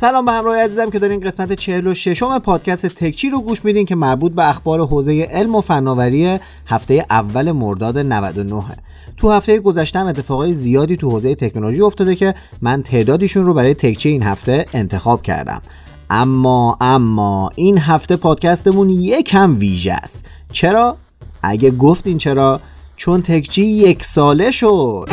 سلام 0.00 0.24
به 0.24 0.32
همراه 0.32 0.56
عزیزم 0.56 0.90
که 0.90 0.98
دارین 0.98 1.20
قسمت 1.20 1.52
46 1.52 2.22
م 2.22 2.38
پادکست 2.38 2.86
تکچی 2.86 3.30
رو 3.30 3.40
گوش 3.40 3.64
میدین 3.64 3.86
که 3.86 3.94
مربوط 3.94 4.32
به 4.32 4.48
اخبار 4.48 4.86
حوزه 4.86 5.28
علم 5.30 5.54
و 5.54 5.60
فناوری 5.60 6.38
هفته 6.66 7.06
اول 7.10 7.52
مرداد 7.52 7.98
99 7.98 8.62
تو 9.16 9.30
هفته 9.30 9.58
گذشته 9.58 9.98
اتفاقای 9.98 10.54
زیادی 10.54 10.96
تو 10.96 11.10
حوزه 11.10 11.34
تکنولوژی 11.34 11.82
افتاده 11.82 12.14
که 12.14 12.34
من 12.62 12.82
تعدادیشون 12.82 13.44
رو 13.44 13.54
برای 13.54 13.74
تکچی 13.74 14.08
این 14.08 14.22
هفته 14.22 14.66
انتخاب 14.74 15.22
کردم. 15.22 15.62
اما 16.10 16.76
اما 16.80 17.50
این 17.54 17.78
هفته 17.78 18.16
پادکستمون 18.16 18.90
یکم 18.90 19.58
ویژه 19.58 19.92
است. 19.92 20.26
چرا؟ 20.52 20.96
اگه 21.42 21.70
گفتین 21.70 22.18
چرا؟ 22.18 22.60
چون 22.96 23.22
تکچی 23.22 23.62
یک 23.62 24.04
ساله 24.04 24.50
شد. 24.50 25.08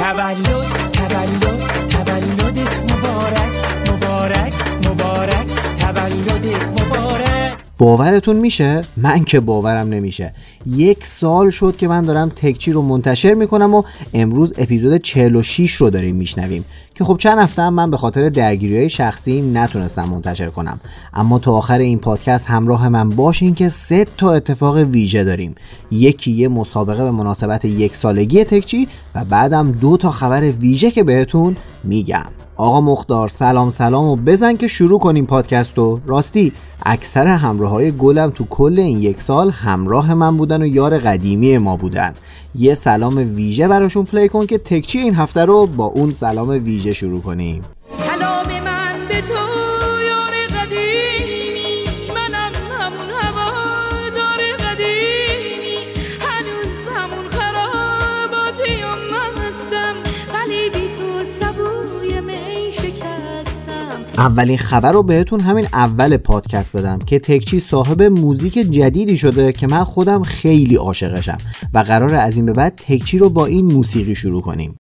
باورتون 7.77 8.35
میشه؟ 8.35 8.81
من 8.97 9.23
که 9.23 9.39
باورم 9.39 9.89
نمیشه. 9.89 10.33
یک 10.65 11.05
سال 11.05 11.49
شد 11.49 11.77
که 11.77 11.87
من 11.87 12.01
دارم 12.01 12.29
تکچی 12.29 12.71
رو 12.71 12.81
منتشر 12.81 13.33
می‌کنم 13.33 13.73
و 13.73 13.83
امروز 14.13 14.53
اپیزود 14.57 14.97
46 14.97 15.71
رو 15.71 15.89
داریم 15.89 16.15
میشنویم. 16.15 16.65
که 16.95 17.03
خب 17.03 17.17
چند 17.17 17.39
هفته 17.39 17.61
هم 17.61 17.73
من 17.73 17.89
به 17.89 17.97
خاطر 17.97 18.29
درگیری 18.29 18.77
های 18.77 18.89
شخصی 18.89 19.41
نتونستم 19.41 20.03
منتشر 20.03 20.47
کنم. 20.47 20.79
اما 21.13 21.39
تا 21.39 21.53
آخر 21.53 21.79
این 21.79 21.99
پادکست 21.99 22.47
همراه 22.47 22.89
من 22.89 23.09
باشین 23.09 23.55
که 23.55 23.69
سه 23.69 24.05
تا 24.17 24.33
اتفاق 24.33 24.77
ویژه 24.77 25.23
داریم. 25.23 25.55
یکی 25.91 26.31
یه 26.31 26.47
مسابقه 26.47 27.03
به 27.03 27.11
مناسبت 27.11 27.65
یک 27.65 27.95
سالگی 27.95 28.43
تکچی 28.43 28.87
و 29.15 29.25
بعدم 29.25 29.71
دو 29.71 29.97
تا 29.97 30.11
خبر 30.11 30.41
ویژه 30.41 30.91
که 30.91 31.03
بهتون 31.03 31.57
میگم. 31.83 32.46
آقا 32.57 32.81
مختار 32.81 33.27
سلام 33.27 33.69
سلام 33.69 34.07
و 34.07 34.15
بزن 34.15 34.57
که 34.57 34.67
شروع 34.67 34.99
کنیم 34.99 35.25
پادکست 35.25 35.77
رو 35.77 35.99
راستی 36.05 36.53
اکثر 36.85 37.27
همراه 37.27 37.71
های 37.71 37.91
گلم 37.91 38.29
تو 38.29 38.45
کل 38.49 38.79
این 38.79 38.97
یک 38.97 39.21
سال 39.21 39.51
همراه 39.51 40.13
من 40.13 40.37
بودن 40.37 40.61
و 40.61 40.65
یار 40.65 40.99
قدیمی 40.99 41.57
ما 41.57 41.77
بودن. 41.77 42.13
یه 42.55 42.75
سلام 42.75 43.35
ویژه 43.35 43.67
براشون 43.67 44.05
پلی 44.05 44.29
کن 44.29 44.45
که 44.45 44.57
تکچی 44.57 44.99
این 44.99 45.15
هفته 45.15 45.45
رو 45.45 45.65
با 45.65 45.85
اون 45.85 46.11
سلام 46.11 46.49
ویژه 46.49 46.91
شروع 46.91 47.21
کنیم. 47.21 47.61
اولین 64.17 64.57
خبر 64.57 64.91
رو 64.91 65.03
بهتون 65.03 65.39
همین 65.39 65.67
اول 65.73 66.17
پادکست 66.17 66.77
بدم 66.77 66.99
که 66.99 67.19
تکچی 67.19 67.59
صاحب 67.59 68.01
موزیک 68.01 68.53
جدیدی 68.53 69.17
شده 69.17 69.51
که 69.51 69.67
من 69.67 69.83
خودم 69.83 70.23
خیلی 70.23 70.75
عاشقشم 70.75 71.37
و 71.73 71.79
قرار 71.79 72.15
از 72.15 72.35
این 72.35 72.45
به 72.45 72.53
بعد 72.53 72.73
تکچی 72.75 73.17
رو 73.17 73.29
با 73.29 73.45
این 73.45 73.65
موسیقی 73.65 74.15
شروع 74.15 74.41
کنیم. 74.41 74.75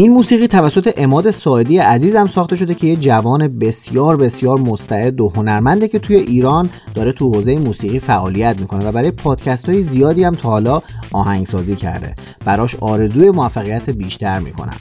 این 0.00 0.12
موسیقی 0.12 0.46
توسط 0.46 0.94
اماد 0.96 1.30
ساعدی 1.30 1.78
عزیزم 1.78 2.26
ساخته 2.26 2.56
شده 2.56 2.74
که 2.74 2.86
یه 2.86 2.96
جوان 2.96 3.58
بسیار 3.58 4.16
بسیار 4.16 4.58
مستعد 4.58 5.20
و 5.20 5.28
هنرمنده 5.28 5.88
که 5.88 5.98
توی 5.98 6.16
ایران 6.16 6.70
داره 6.94 7.12
تو 7.12 7.34
حوزه 7.34 7.58
موسیقی 7.58 7.98
فعالیت 7.98 8.60
می‌کنه 8.60 8.88
و 8.88 8.92
برای 8.92 9.10
پادکست 9.10 9.68
های 9.68 9.82
زیادی 9.82 10.24
هم 10.24 10.34
تا 10.34 10.48
حالا 10.50 10.82
آهنگسازی 11.12 11.76
کرده. 11.76 12.14
براش 12.44 12.74
آرزوی 12.74 13.30
موفقیت 13.30 13.90
بیشتر 13.90 14.38
می‌کنم. 14.38 14.76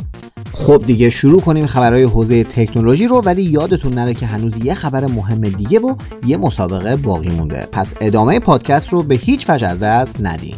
خب 0.54 0.84
دیگه 0.86 1.10
شروع 1.10 1.42
کنیم 1.42 1.66
خبرهای 1.66 2.04
حوزه 2.04 2.44
تکنولوژی 2.44 3.08
رو 3.08 3.22
ولی 3.22 3.44
یادتون 3.44 3.94
نره 3.94 4.14
که 4.14 4.26
هنوز 4.26 4.66
یه 4.66 4.74
خبر 4.74 5.06
مهم 5.06 5.42
دیگه 5.42 5.80
و 5.80 5.96
یه 6.28 6.38
مسابقه 6.38 6.96
باقی 6.96 7.30
مونده. 7.30 7.68
پس 7.72 7.94
ادامه 8.02 8.40
پادکست 8.40 8.90
رو 8.90 9.04
به 9.04 9.16
هیچ 9.16 9.50
وجه 9.50 9.68
از 9.68 9.80
دست 9.80 10.18
ندین. 10.22 10.56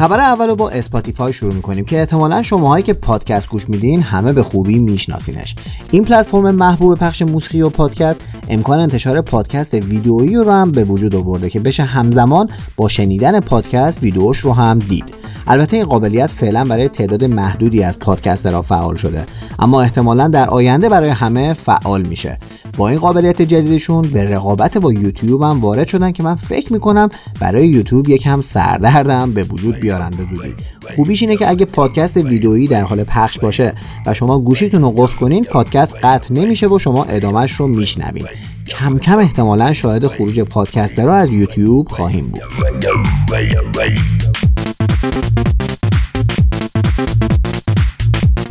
خبر 0.00 0.20
اول 0.20 0.48
رو 0.48 0.56
با 0.56 0.70
Spotify 0.70 1.32
شروع 1.32 1.54
می‌کنیم 1.54 1.84
که 1.84 1.98
احتمالا 1.98 2.42
شماهایی 2.42 2.84
که 2.84 2.92
پادکست 2.92 3.48
گوش 3.48 3.68
میدین 3.68 4.02
همه 4.02 4.32
به 4.32 4.42
خوبی 4.42 4.78
میشناسینش. 4.78 5.56
این 5.90 6.04
پلتفرم 6.04 6.50
محبوب 6.50 6.98
پخش 6.98 7.22
موسیقی 7.22 7.62
و 7.62 7.68
پادکست 7.68 8.26
امکان 8.48 8.80
انتشار 8.80 9.20
پادکست 9.20 9.74
ویدئویی 9.74 10.34
رو 10.34 10.50
هم 10.50 10.72
به 10.72 10.84
وجود 10.84 11.14
آورده 11.14 11.50
که 11.50 11.60
بشه 11.60 11.82
همزمان 11.82 12.48
با 12.76 12.88
شنیدن 12.88 13.40
پادکست 13.40 14.02
ویدئوش 14.02 14.38
رو 14.38 14.52
هم 14.52 14.78
دید. 14.78 15.14
البته 15.50 15.76
این 15.76 15.86
قابلیت 15.86 16.26
فعلا 16.26 16.64
برای 16.64 16.88
تعداد 16.88 17.24
محدودی 17.24 17.82
از 17.82 17.98
پادکسترها 17.98 18.62
فعال 18.62 18.96
شده 18.96 19.24
اما 19.58 19.82
احتمالا 19.82 20.28
در 20.28 20.48
آینده 20.50 20.88
برای 20.88 21.10
همه 21.10 21.52
فعال 21.52 22.06
میشه. 22.06 22.38
با 22.76 22.88
این 22.88 22.98
قابلیت 22.98 23.42
جدیدشون 23.42 24.02
به 24.02 24.24
رقابت 24.24 24.78
با 24.78 24.92
یوتیوب 24.92 25.42
هم 25.42 25.60
وارد 25.60 25.86
شدن 25.86 26.12
که 26.12 26.22
من 26.22 26.34
فکر 26.34 26.72
می‌کنم 26.72 27.08
برای 27.40 27.68
یوتیوب 27.68 28.08
یکم 28.08 28.40
سردردم 28.40 29.32
به 29.32 29.42
وجود 29.42 29.80
بیارن 29.80 30.10
به 30.10 30.36
زودی. 30.36 30.54
خوبیش 30.96 31.22
اینه 31.22 31.36
که 31.36 31.50
اگه 31.50 31.64
پادکست 31.64 32.16
ویدئویی 32.16 32.66
در 32.66 32.82
حال 32.82 33.04
پخش 33.04 33.38
باشه 33.38 33.74
و 34.06 34.14
شما 34.14 34.38
گوشیتون 34.38 34.82
رو 34.82 34.90
قفل 34.90 35.16
کنین 35.16 35.44
پادکست 35.44 35.96
قطع 36.02 36.34
نمیشه 36.34 36.68
و 36.68 36.78
شما 36.78 37.04
ادامهش 37.04 37.52
رو 37.52 37.68
میشنوین. 37.68 38.26
کم 38.66 38.98
کم 38.98 39.18
احتمالا 39.18 39.72
شاهد 39.72 40.06
خروج 40.06 40.40
پادکسترها 40.40 41.14
از 41.14 41.28
یوتیوب 41.28 41.88
خواهیم 41.88 42.26
بود. 42.26 42.42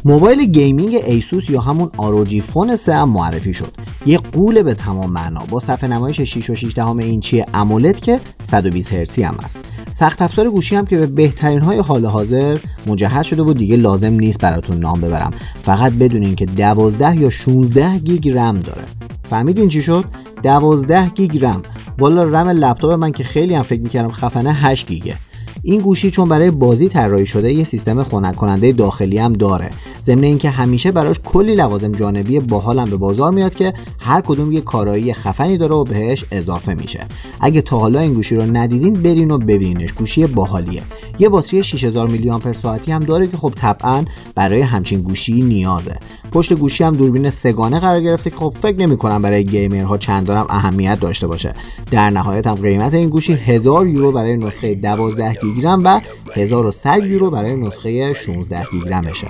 موبایل 0.06 0.46
gaming 0.46 0.96
ASUS 0.96 1.50
یا 1.50 1.62
همون 1.62 1.90
ROG 1.98 2.42
Phone 2.42 2.76
3 2.76 2.96
هم 2.96 3.10
معرفی 3.10 3.54
شد. 3.54 3.72
یه 4.06 4.18
قوله 4.18 4.64
به 4.64 4.74
تمام 4.74 5.10
معنا. 5.10 5.42
با 5.50 5.60
صفحه 5.60 5.90
نمایش 5.90 6.22
6 6.22 6.50
و 6.50 6.56
6 6.56 6.74
دهم 6.76 6.98
اینچی 6.98 7.46
امولد 7.54 8.00
که 8.00 8.20
120 8.42 8.94
هرتزی 8.94 9.24
هم 9.24 9.36
است 9.44 9.60
سخت 9.92 10.22
افزار 10.22 10.50
گوشی 10.50 10.76
هم 10.76 10.86
که 10.86 10.98
به 10.98 11.08
بهترین 11.08 11.60
های 11.60 11.80
حال 11.80 12.06
حاضر 12.06 12.58
مجهز 12.88 13.26
شده 13.26 13.42
و 13.42 13.54
دیگه 13.54 13.76
لازم 13.76 14.14
نیست 14.14 14.42
براتون 14.42 14.80
نام 14.80 15.02
ببرم. 15.02 15.32
فقط 15.64 15.94
بدونین 15.94 16.36
که 16.36 16.46
12 16.46 17.22
یا 17.22 17.30
16 17.30 18.00
گیگ 18.00 18.30
رم 18.30 18.60
داره. 18.60 18.84
فهمیدین 19.30 19.70
چی 19.70 19.82
شد؟ 19.82 20.06
12 20.44 21.10
گیگ 21.10 21.46
رم. 21.46 21.62
بالا 21.98 22.24
رم 22.24 22.50
لپتاپ 22.50 22.92
من 22.92 23.12
که 23.12 23.24
خیلی 23.24 23.54
هم 23.54 23.62
فکر 23.62 23.82
می‌کردم 23.82 24.12
خفنه 24.12 24.54
8 24.54 24.88
گیگه. 24.88 25.16
این 25.64 25.82
گوشی 25.82 26.12
چون 26.12 26.30
برای 26.30 26.52
بازی 26.52 26.90
طراحی 26.90 27.26
شده 27.26 27.54
یه 27.54 27.64
سیستم 27.64 28.04
خنک 28.04 28.36
کننده 28.36 28.72
داخلی 28.72 29.18
هم 29.18 29.34
داره. 29.34 29.70
ضمن 30.02 30.24
اینکه 30.24 30.50
همیشه 30.50 30.92
براش 30.92 31.20
کلی 31.26 31.56
لوازم 31.56 31.92
جانبی 31.92 32.40
باحال 32.40 32.80
هم 32.80 32.90
به 32.90 32.98
بازار 32.98 33.32
میاد 33.32 33.56
که 33.56 33.74
هر 34.00 34.22
کدوم 34.22 34.52
یه 34.52 34.62
کارایی 34.62 35.14
خفنی 35.14 35.58
داره 35.58 35.76
و 35.76 35.84
بهش 35.84 36.26
اضافه 36.32 36.74
میشه. 36.74 37.06
اگه 37.42 37.62
تا 37.62 37.80
حالا 37.80 38.00
این 38.00 38.14
گوشی 38.14 38.36
رو 38.36 38.42
ندیدین 38.42 38.94
برین 38.94 39.32
و 39.32 39.38
ببینینش. 39.38 39.94
گوشی 39.94 40.28
باحالیه. 40.28 40.82
یه 41.20 41.30
باتری 41.30 41.64
6000 41.64 42.08
میلی 42.08 42.30
آمپر 42.30 42.54
ساعتی 42.54 42.92
هم 42.92 43.00
داره 43.00 43.28
که 43.28 43.38
خب 43.38 43.54
طبعا 43.56 44.06
برای 44.36 44.62
همچین 44.62 45.02
گوشی 45.02 45.42
نیازه. 45.42 45.96
پشت 46.32 46.54
گوشی 46.54 46.84
هم 46.84 46.96
دوربین 46.96 47.30
سگانه 47.30 47.80
قرار 47.80 48.02
گرفته 48.02 48.30
که 48.30 48.36
خب 48.36 48.54
فکر 48.62 48.78
نمی 48.78 48.98
کنم 48.98 49.22
برای 49.22 49.44
گیمرها 49.44 49.98
چندانم 49.98 50.46
اهمیت 50.50 51.00
داشته 51.00 51.28
باشه. 51.28 51.54
در 51.92 52.10
نهایت 52.10 52.48
هم 52.48 52.56
قیمت 52.56 52.94
این 52.94 53.10
گوشی 53.10 53.34
1000 53.34 53.88
یورو 53.88 54.12
برای 54.12 54.38
نسخه 54.38 54.76
12 54.76 55.34
گیگ 55.34 55.66
رم 55.66 55.82
و 55.86 56.02
1100 56.36 57.04
یورو 57.04 57.32
برای 57.32 57.56
نسخه 57.56 58.14
16 58.14 58.66
گیگ 58.72 58.88
رمشه 58.88 59.28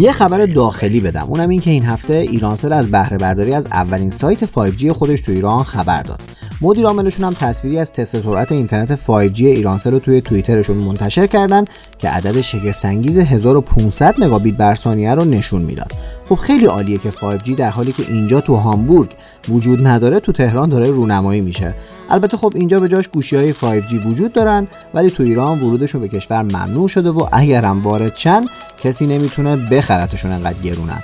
یه 0.00 0.12
خبر 0.12 0.46
داخلی 0.46 1.00
بدم. 1.00 1.24
اونم 1.28 1.48
این 1.48 1.60
که 1.60 1.70
این 1.70 1.84
هفته 1.84 2.14
ایرانسل 2.14 2.72
از 2.72 2.90
بهره 2.90 3.18
برداری 3.18 3.52
از 3.52 3.66
اولین 3.66 4.10
سایت 4.10 4.44
5G 4.44 4.88
خودش 4.88 5.20
تو 5.20 5.32
ایران 5.32 5.64
خبر 5.64 6.02
داد. 6.02 6.39
مدیر 6.62 6.86
عاملشون 6.86 7.24
هم 7.24 7.32
تصویری 7.32 7.78
از 7.78 7.92
تست 7.92 8.22
سرعت 8.22 8.52
اینترنت 8.52 8.96
5G 8.96 9.42
ایرانسل 9.42 9.90
رو 9.90 9.98
توی 9.98 10.20
توییترشون 10.20 10.76
منتشر 10.76 11.26
کردن 11.26 11.64
که 11.98 12.08
عدد 12.08 12.40
شگفت‌انگیز 12.40 13.18
1500 13.18 14.14
مگابیت 14.18 14.54
بر 14.54 14.74
ثانیه 14.74 15.14
رو 15.14 15.24
نشون 15.24 15.62
می‌داد. 15.62 15.92
خب 16.28 16.34
خیلی 16.34 16.66
عالیه 16.66 16.98
که 16.98 17.10
5G 17.10 17.50
در 17.50 17.70
حالی 17.70 17.92
که 17.92 18.02
اینجا 18.08 18.40
تو 18.40 18.54
هامبورگ 18.56 19.10
وجود 19.48 19.86
نداره 19.86 20.20
تو 20.20 20.32
تهران 20.32 20.68
داره 20.68 20.90
رونمایی 20.90 21.40
میشه. 21.40 21.74
البته 22.10 22.36
خب 22.36 22.52
اینجا 22.56 22.78
به 22.80 22.88
جاش 22.88 23.08
گوشی 23.08 23.36
های 23.36 23.52
5G 23.52 24.06
وجود 24.06 24.32
دارن 24.32 24.68
ولی 24.94 25.10
تو 25.10 25.22
ایران 25.22 25.60
ورودشون 25.60 26.00
به 26.00 26.08
کشور 26.08 26.42
ممنوع 26.42 26.88
شده 26.88 27.10
و 27.10 27.26
اگرم 27.32 27.82
وارد 27.82 28.14
چن 28.14 28.46
کسی 28.78 29.06
نمی‌تونه 29.06 29.56
بخرتشون 29.56 30.32
انقدر 30.32 30.62
گرونن. 30.62 31.02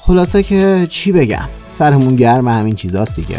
خلاصه 0.00 0.42
که 0.42 0.86
چی 0.90 1.12
بگم؟ 1.12 1.46
سرمون 1.70 2.16
گرم 2.16 2.48
همین 2.48 2.74
چیزاست 2.74 3.16
دیگه. 3.16 3.38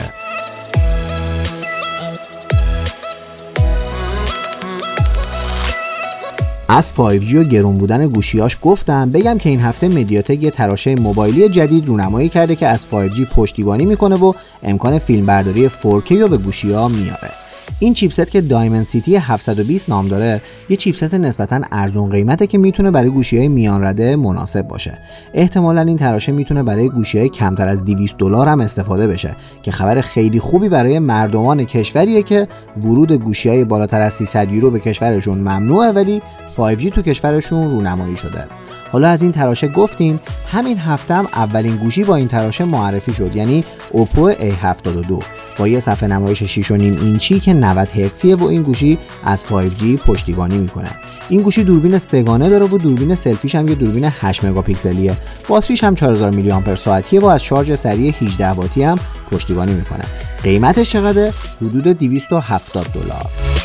از 6.70 6.92
5G 6.92 7.36
و 7.36 7.44
گرون 7.44 7.78
بودن 7.78 8.06
گوشیاش 8.06 8.58
گفتم 8.62 9.10
بگم 9.10 9.38
که 9.38 9.50
این 9.50 9.60
هفته 9.60 9.88
مدیاتک 9.88 10.44
یه 10.44 10.52
تراشه 10.52 10.96
موبایلی 10.96 11.50
جدید 11.50 11.88
رونمایی 11.88 12.30
کرده 12.30 12.56
که 12.56 12.68
از 12.68 12.86
5G 12.92 13.34
پشتیبانی 13.36 13.86
می‌کنه 13.86 14.16
و 14.16 14.34
امکان 14.64 15.00
فیلمبرداری 15.00 15.70
4K 15.70 16.12
رو 16.12 16.28
به 16.28 16.38
گوشی 16.38 16.72
ها 16.72 16.88
میاره 16.88 17.47
این 17.80 17.94
چیپست 17.94 18.32
که 18.32 18.42
دایمن 18.42 18.84
سیتی 18.84 19.16
720 19.16 19.90
نام 19.90 20.08
داره 20.08 20.42
یه 20.70 20.78
چیپست 20.78 21.14
نسبتا 21.14 21.62
ارزون 21.72 22.10
قیمته 22.10 22.48
که 22.48 22.58
می‌تونه 22.58 22.92
برای 22.92 23.10
گوشی 23.10 23.38
های 23.38 23.48
میان 23.48 23.84
رده 23.84 24.16
مناسب 24.16 24.68
باشه. 24.68 24.98
احتمالا 25.34 25.82
این 25.82 25.98
تراشه 25.98 26.32
می‌تونه 26.32 26.64
برای 26.64 26.90
گوشی 26.90 27.20
های 27.20 27.30
کمتر 27.30 27.68
از 27.68 27.86
200 27.86 28.18
دلار 28.18 28.48
هم 28.48 28.60
استفاده 28.60 29.08
بشه 29.08 29.36
که 29.62 29.72
خبر 29.72 30.02
خیلی 30.02 30.40
خوبی 30.40 30.70
برای 30.70 31.00
مردمان 31.00 31.64
کشوریه 31.64 32.24
که 32.24 32.48
ورود 32.78 33.12
گوشی 33.12 33.50
های 33.50 33.66
بالاتر 33.66 34.02
از 34.02 34.14
300 34.14 34.52
یورو 34.52 34.72
به 34.72 34.80
کشورشون 34.80 35.38
ممنوعه 35.38 35.92
ولی 35.92 36.22
5G 36.58 36.90
تو 36.90 37.02
کشورشون 37.02 37.72
رونمایی 37.72 38.16
شده. 38.16 38.46
حالا 38.92 39.10
از 39.10 39.22
این 39.22 39.32
تراشه 39.32 39.68
گفتیم 39.68 40.20
همین 40.52 40.80
هفته 40.80 41.16
هم 41.16 41.28
اولین 41.34 41.76
گوشی 41.76 42.04
با 42.04 42.16
این 42.16 42.28
تراشه 42.28 42.66
معرفی 42.66 43.14
شد 43.14 43.36
یعنی 43.36 43.64
اوپو 43.92 44.32
A72. 44.32 45.24
با 45.60 45.68
یه 45.68 45.80
صفحه 45.80 46.10
نمایش 46.10 46.62
6.5 46.62 46.72
اینچی 46.72 47.40
که 47.40 47.54
90 47.54 47.88
هرتزیه 47.88 48.36
و 48.36 48.44
این 48.44 48.62
گوشی 48.62 48.98
از 49.24 49.46
5G 49.46 49.84
پشتیبانی 49.84 50.58
می‌کنه. 50.58 50.90
این 51.30 51.42
گوشی 51.42 51.64
دوربین 51.64 51.98
سگانه 51.98 52.50
داره 52.50 52.66
و 52.66 52.78
دوربین 52.78 53.16
سلفیش 53.16 53.56
هم 53.56 53.68
یه 53.68 53.76
دوربین 53.76 54.12
8 54.20 54.46
مگاپیکسلیه. 54.46 55.18
باتریش 55.48 55.84
هم 55.84 55.96
4000 55.96 56.32
میلی 56.32 56.52
آمپر 56.52 56.76
ساعتیه 56.76 57.20
و 57.20 57.26
از 57.26 57.44
شارژ 57.44 57.74
سریع 57.74 58.14
18 58.22 58.50
واتی 58.50 58.84
هم 58.84 58.98
پشتیبانی 59.32 59.74
می‌کنه. 59.74 60.04
قیمتش 60.44 60.90
چقدره؟ 60.90 61.34
حدود 61.62 61.88
270 61.88 62.86
دلار. 62.94 63.57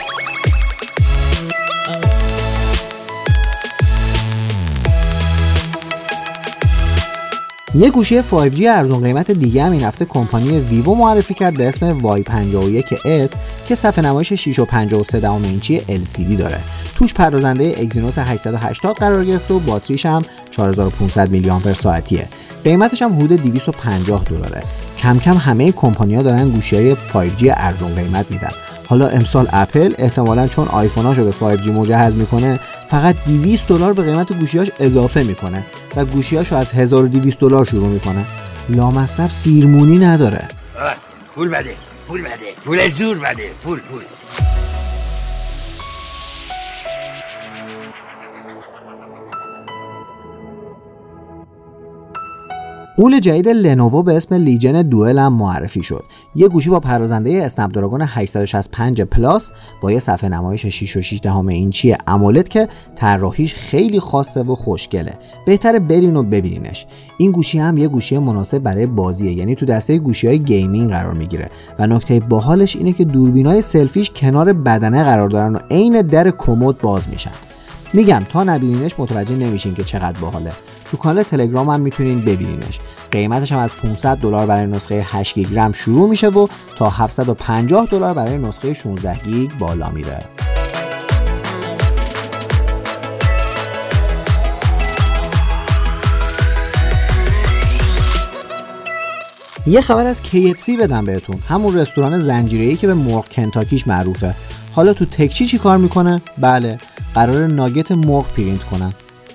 یه 7.74 7.90
گوشی 7.90 8.22
5G 8.22 8.62
ارزون 8.62 9.00
قیمت 9.00 9.30
دیگه 9.30 9.64
هم 9.64 9.72
این 9.72 9.82
هفته 9.82 10.04
کمپانی 10.04 10.58
ویوو 10.58 10.94
معرفی 10.94 11.34
کرد 11.34 11.56
به 11.56 11.68
اسم 11.68 11.98
وای 11.98 12.22
51S 12.22 13.36
که 13.68 13.74
صفحه 13.74 14.04
نمایش 14.04 14.32
6.53 14.32 15.24
اینچی 15.24 15.80
LCD 15.80 16.36
داره. 16.38 16.58
توش 16.96 17.14
پردازنده 17.14 17.74
اگزینوس 17.78 18.18
880 18.18 18.96
قرار 18.96 19.24
گرفته 19.24 19.54
و 19.54 19.58
باتریش 19.58 20.06
هم 20.06 20.22
4500 20.50 21.30
میلی 21.30 21.50
آمپر 21.50 21.72
ساعتیه. 21.72 22.28
قیمتش 22.64 23.02
هم 23.02 23.16
حدود 23.16 23.42
250 23.44 24.24
دلاره. 24.24 24.62
کم 24.98 25.18
کم 25.18 25.36
همه 25.36 25.72
کمپانی‌ها 25.72 26.22
دارن 26.22 26.50
گوشی 26.50 26.76
های 26.76 26.94
5G 26.94 27.46
ارزون 27.56 27.94
قیمت 27.94 28.30
میدن. 28.30 28.52
حالا 28.86 29.08
امسال 29.08 29.48
اپل 29.52 29.94
احتمالا 29.98 30.46
چون 30.46 30.68
آیفوناشو 30.68 31.24
به 31.24 31.32
5G 31.32 31.68
مجهز 31.68 32.14
می‌کنه 32.14 32.60
فقط 32.92 33.16
200 33.26 33.68
دلار 33.68 33.92
به 33.92 34.02
قیمت 34.02 34.32
گوشیاش 34.32 34.70
اضافه 34.80 35.22
می‌کنه 35.22 35.64
و 35.96 36.04
گوشیاشو 36.04 36.56
از 36.56 36.72
1200 36.72 37.40
دلار 37.40 37.64
شروع 37.64 37.88
می‌کنه. 37.88 38.26
لامصب 38.68 39.30
سیرمونی 39.30 39.98
نداره. 39.98 40.48
پول 41.34 41.48
بده 41.48 41.74
پول 42.08 42.22
بده 42.22 42.32
پول 42.64 42.88
زور 42.88 43.18
بده 43.18 43.50
پول 43.64 43.80
پول. 43.80 44.02
غول 52.96 53.20
جدید 53.20 53.48
Lenovo 53.48 54.02
به 54.02 54.16
اسم 54.16 54.34
Legion 54.34 54.82
Duel 54.82 55.18
هم 55.18 55.32
معرفی 55.32 55.82
شد. 55.82 56.04
یه 56.34 56.48
گوشی 56.48 56.70
با 56.70 56.80
پردازنده 56.80 57.42
Snapdragon 57.44 58.02
865 58.02 59.02
Plus 59.02 59.52
با 59.80 59.92
یه 59.92 59.98
صفحه 59.98 60.30
نمایش 60.30 60.84
6.6 60.84 61.26
اینچی 61.48 61.96
AMOLED 62.06 62.48
که 62.48 62.68
طراحیش 62.94 63.54
خیلی 63.54 64.00
خاصه 64.00 64.42
و 64.42 64.54
خوشگله. 64.54 65.18
بهتره 65.46 65.78
برین 65.78 66.16
و 66.16 66.22
ببینینش. 66.22 66.86
این 67.18 67.32
گوشی 67.32 67.58
هم 67.58 67.78
یه 67.78 67.88
گوشی 67.88 68.18
مناسب 68.18 68.58
برای 68.58 68.86
بازیه 68.86 69.32
یعنی 69.32 69.54
تو 69.54 69.66
دسته 69.66 69.98
گوشی 69.98 70.26
های 70.26 70.38
gaming 70.38 70.90
قرار 70.90 71.14
می‌گیره. 71.14 71.50
و 71.78 71.86
نکته 71.86 72.20
باحالش 72.20 72.76
اینه 72.76 72.92
که 72.92 73.04
دوربینای 73.04 73.62
سلفیش 73.62 74.10
کنار 74.10 74.52
بدنه 74.52 75.04
قرار 75.04 75.28
دارن 75.28 75.54
و 75.54 75.58
عین 75.70 76.02
در 76.02 76.30
کمد 76.30 76.78
باز 76.78 77.02
میشن. 77.12 77.30
میگم 77.94 78.22
تا 78.28 78.44
نبینینش 78.44 78.94
متوجه 78.98 79.36
نمیشین 79.36 79.74
که 79.74 79.84
چقدر 79.84 80.20
باحاله. 80.20 80.52
تو 80.90 80.96
کانال 80.96 81.22
تلگرام 81.22 81.68
هم 81.68 81.80
می‌تونین 81.80 82.20
ببینینش. 82.20 82.80
قیمتش 83.10 83.52
هم 83.52 83.58
از 83.58 83.70
500 83.70 84.16
دلار 84.16 84.46
برای 84.46 84.66
نسخه 84.66 85.06
8 85.08 85.34
گیگ 85.34 85.58
رم 85.58 85.72
شروع 85.72 86.08
میشه 86.08 86.28
و 86.28 86.46
تا 86.76 86.90
750 86.90 87.86
دلار 87.86 88.14
برای 88.14 88.38
نسخه 88.38 88.74
16 88.74 89.18
گیگ 89.24 89.50
بالا 89.58 89.90
میره. 89.90 90.18
یه 99.66 99.80
خبر 99.80 100.06
از 100.06 100.20
KFC 100.22 100.70
بدم 100.80 101.04
بهتون. 101.04 101.38
همون 101.48 101.78
رستوران 101.78 102.20
زنجیره‌ای 102.20 102.76
که 102.76 102.86
به 102.86 102.94
مرغ 102.94 103.28
کنتاکیش 103.28 103.86
معروفه. 103.86 104.34
حالا 104.74 104.92
تو 104.92 105.04
تکچی 105.04 105.46
چی 105.46 105.58
کار 105.58 105.76
می‌کنه؟ 105.76 106.22
بله 106.38 106.78
قراره 107.14 107.46
ناگت 107.46 107.92
مرغ 107.92 108.34
پرینت 108.34 108.62
کنن 108.62 108.92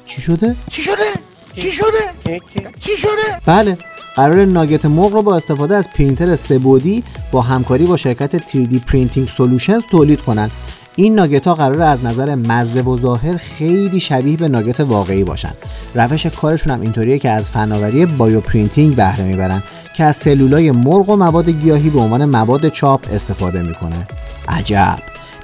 چی 0.07 0.21
شده؟ 0.21 0.55
چی 0.71 0.81
شده؟ 0.81 1.13
چی 1.55 1.71
شده؟ 1.71 2.39
چی 2.79 2.97
شده؟ 2.97 3.11
بله 3.45 3.77
قراره 4.15 4.45
ناگت 4.45 4.85
مرغ 4.85 5.13
رو 5.13 5.21
با 5.21 5.35
استفاده 5.35 5.75
از 5.75 5.89
پرینتر 5.89 6.35
سه‌بعدی 6.35 7.03
با 7.31 7.41
همکاری 7.41 7.85
با 7.85 7.97
شرکت 7.97 8.37
3D 8.37 8.75
Printing 8.75 9.29
Solutions 9.37 9.89
تولید 9.91 10.21
کنن 10.21 10.49
این 10.95 11.15
ناگت 11.15 11.47
ها 11.47 11.53
قراره 11.53 11.81
از 11.81 12.05
نظر 12.05 12.35
مزه 12.35 12.81
و 12.81 12.97
ظاهر 12.97 13.37
خیلی 13.37 13.99
شبیه 13.99 14.37
به 14.37 14.47
ناگت 14.47 14.79
واقعی 14.79 15.23
باشن 15.23 15.51
روش 15.95 16.25
کارشون 16.25 16.73
هم 16.73 16.81
اینطوریه 16.81 17.19
که 17.19 17.29
از 17.29 17.49
فناوری 17.49 18.05
bioprinting 18.05 18.95
بهره 18.95 19.23
می‌برن 19.23 19.63
که 19.97 20.03
از 20.03 20.15
سلولای 20.15 20.71
مرغ 20.71 21.09
و 21.09 21.15
مواد 21.15 21.49
گیاهی 21.49 21.89
به 21.89 21.99
عنوان 21.99 22.25
مواد 22.25 22.69
چاپ 22.69 23.05
استفاده 23.13 23.61
می‌کنه 23.61 24.07
عجب 24.47 24.99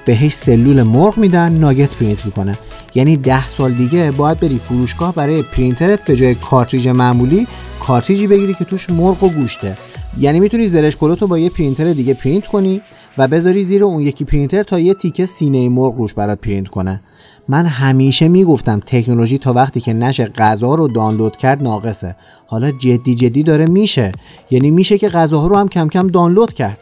بهش 0.05 0.33
سلول 0.33 0.83
مرغ 0.83 1.17
میدن 1.17 1.53
ناگت 1.53 1.95
پرینت 1.95 2.25
می‌کنه. 2.25 2.57
یعنی 2.95 3.17
ده 3.17 3.47
سال 3.47 3.71
دیگه 3.71 4.11
باید 4.11 4.39
بری 4.39 4.57
فروشگاه 4.57 5.15
برای 5.15 5.41
پرینترت 5.41 6.05
به 6.05 6.15
جای 6.15 6.35
کارتریج 6.35 6.87
معمولی 6.87 7.47
کارتریجی 7.79 8.27
بگیری 8.27 8.53
که 8.53 8.65
توش 8.65 8.89
مرغ 8.89 9.23
و 9.23 9.29
گوشته. 9.29 9.77
یعنی 10.19 10.39
می‌تونی 10.39 10.67
ظرفش 10.67 10.95
رو 10.95 11.27
با 11.27 11.39
یه 11.39 11.49
پرینتر 11.49 11.93
دیگه 11.93 12.13
پرینت 12.13 12.47
کنی 12.47 12.81
و 13.17 13.27
بذاری 13.27 13.63
زیر 13.63 13.83
اون 13.83 14.03
یکی 14.03 14.25
پرینتر 14.25 14.63
تا 14.63 14.79
یه 14.79 14.93
تیکه 14.93 15.25
سینه 15.25 15.69
مرغ 15.69 15.97
روش 15.97 16.13
برات 16.13 16.41
پرینت 16.41 16.67
کنه. 16.67 17.01
من 17.47 17.65
همیشه 17.65 18.27
می‌گفتم 18.27 18.81
تکنولوژی 18.85 19.37
تا 19.37 19.53
وقتی 19.53 19.81
که 19.81 19.93
نشه 19.93 20.25
غذا 20.25 20.75
رو 20.75 20.87
دانلود 20.87 21.37
کرد 21.37 21.63
ناقصه. 21.63 22.15
حالا 22.47 22.71
جدی 22.71 23.15
جدی 23.15 23.43
داره 23.43 23.65
میشه. 23.65 24.11
یعنی 24.51 24.71
میشه 24.71 24.97
که 24.97 25.09
غذاها 25.09 25.47
رو 25.47 25.57
هم 25.57 25.67
کم 25.67 25.87
کم 25.87 26.07
دانلود 26.07 26.53
کرد. 26.53 26.77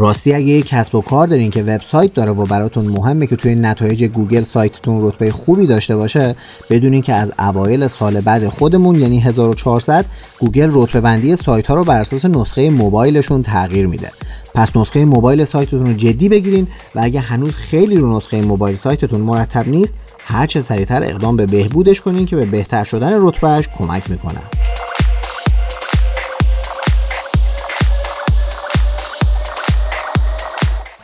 راستی 0.00 0.34
اگه 0.34 0.46
یک 0.46 0.66
کسب 0.66 0.94
و 0.94 1.00
کار 1.00 1.26
دارین 1.26 1.50
که 1.50 1.62
وبسایت 1.62 2.14
داره 2.14 2.30
و 2.30 2.44
براتون 2.44 2.86
مهمه 2.86 3.26
که 3.26 3.36
توی 3.36 3.54
نتایج 3.54 4.04
گوگل 4.04 4.44
سایتتون 4.44 5.06
رتبه 5.06 5.32
خوبی 5.32 5.66
داشته 5.66 5.96
باشه 5.96 6.36
بدونین 6.70 7.02
که 7.02 7.12
از 7.12 7.32
اوایل 7.38 7.86
سال 7.86 8.20
بعد 8.20 8.48
خودمون 8.48 9.00
یعنی 9.00 9.20
1400 9.20 10.04
گوگل 10.38 10.70
رتبه 10.72 11.00
بندی 11.00 11.36
سایت 11.36 11.66
ها 11.66 11.74
رو 11.74 11.84
بر 11.84 12.00
اساس 12.00 12.24
نسخه 12.24 12.70
موبایلشون 12.70 13.42
تغییر 13.42 13.86
میده. 13.86 14.10
پس 14.54 14.76
نسخه 14.76 15.04
موبایل 15.04 15.44
سایتتون 15.44 15.86
رو 15.86 15.92
جدی 15.92 16.28
بگیرین 16.28 16.66
و 16.94 17.00
اگه 17.02 17.20
هنوز 17.20 17.54
خیلی 17.54 17.96
رو 17.96 18.16
نسخه 18.16 18.42
موبایل 18.42 18.76
سایتتون 18.76 19.20
مرتب 19.20 19.68
نیست 19.68 19.94
هر 20.24 20.46
چه 20.46 20.60
سریعتر 20.60 21.02
اقدام 21.02 21.36
به 21.36 21.46
بهبودش 21.46 22.00
کنین 22.00 22.26
که 22.26 22.36
به 22.36 22.46
بهتر 22.46 22.84
شدن 22.84 23.26
رتبهش 23.26 23.68
کمک 23.78 24.10
می‌کنه. 24.10 24.40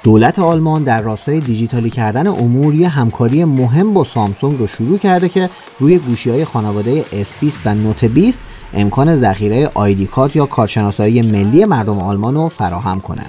دولت 0.07 0.39
آلمان 0.39 0.83
در 0.83 1.01
راستای 1.01 1.41
دیجیتالی 1.41 1.91
کردن 1.91 2.27
امور 2.27 2.75
یه 2.75 2.89
همکاری 2.89 3.45
مهم 3.45 3.95
با 3.95 4.05
سامسونگ 4.05 4.59
رو 4.59 4.67
شروع 4.67 4.99
کرده 4.99 5.29
که 5.29 5.51
روی 5.79 5.99
گوشی 5.99 6.31
های 6.31 6.45
خانواده 6.45 7.03
S20 7.03 7.53
و 7.65 7.75
نوت 7.75 8.05
20 8.05 8.41
امکان 8.75 9.15
ذخیره 9.15 9.71
آیدی 9.75 10.07
کارت 10.07 10.37
یا 10.37 10.47
کارشناسایی 10.47 11.23
ملی 11.23 11.65
مردم 11.65 11.99
آلمان 11.99 12.35
رو 12.35 12.49
فراهم 12.49 13.01
کنه. 13.01 13.23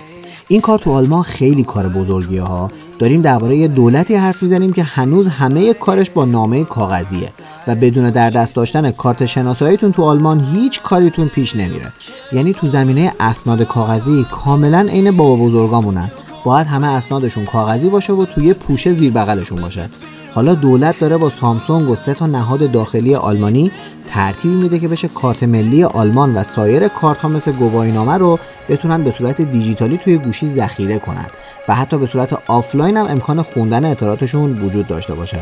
این 0.48 0.62
کار 0.62 0.80
تو 0.80 0.92
آلمان 0.92 1.24
خیلی 1.24 1.64
کار 1.64 1.88
بزرگیه 1.88 2.42
ها. 2.42 2.72
داریم 3.00 3.22
درباره 3.22 3.68
دولتی 3.68 4.16
حرف 4.16 4.44
می‌زنیم 4.44 4.74
که 4.74 4.84
هنوز 4.84 5.28
همه 5.28 5.74
کارش 5.74 6.10
با 6.10 6.26
نامه 6.26 6.64
کاغذیه 6.64 7.30
و 7.68 7.76
بدون 7.76 8.10
در 8.10 8.30
دست 8.30 8.56
داشتن 8.56 8.92
کارت 8.92 9.26
شناساییتون 9.26 9.92
تو 9.92 10.04
آلمان 10.04 10.48
هیچ 10.56 10.82
کاریتون 10.82 11.28
پیش 11.28 11.56
نمیره. 11.56 11.94
یعنی 12.32 12.54
تو 12.54 12.68
زمینه 12.68 13.14
اسناد 13.20 13.64
کاغذی 13.64 14.26
کاملا 14.32 14.80
عین 14.80 15.18
بابا 15.18 15.36
بزرگامونن 15.46 16.12
باید 16.44 16.68
همه 16.68 16.88
اسنادشون 16.88 17.46
کاغذی 17.46 17.90
باشه 17.90 18.14
و 18.14 18.26
توی 18.26 18.54
پوشه 18.54 18.94
زیر 18.94 19.12
بغلشون 19.12 19.62
باشه. 19.62 19.90
حالا 20.34 20.54
دولت 20.54 21.00
داره 21.00 21.18
با 21.18 21.30
سامسونگ 21.30 21.90
و 21.90 21.96
سه 21.96 22.14
تا 22.14 22.28
نهاد 22.28 22.72
داخلی 22.72 23.16
آلمانی 23.16 23.72
ترتیبی 24.08 24.56
میده 24.56 24.80
که 24.80 24.88
بشه 24.88 25.08
کارت 25.08 25.44
ملی 25.44 25.84
آلمان 25.84 26.36
و 26.36 26.44
سایر 26.44 26.88
کارت 26.88 27.18
ها 27.18 27.30
مثل 27.30 27.52
گواهینامه 27.52 28.14
رو 28.14 28.40
بتونن 28.70 29.04
به 29.04 29.12
صورت 29.12 29.42
دیجیتالی 29.42 29.98
توی 29.98 30.18
گوشی 30.18 30.48
ذخیره 30.48 31.00
کنن. 31.00 31.26
و 31.68 31.76
حتی 31.76 31.98
به 31.98 32.06
صورت 32.06 32.34
آفلاین 32.48 32.98
هم 32.98 33.06
امکان 33.06 33.42
خوندن 33.42 33.86
اطلاعاتشون 33.86 34.60
وجود 34.60 34.88
داشته 34.88 35.14
باشه. 35.14 35.40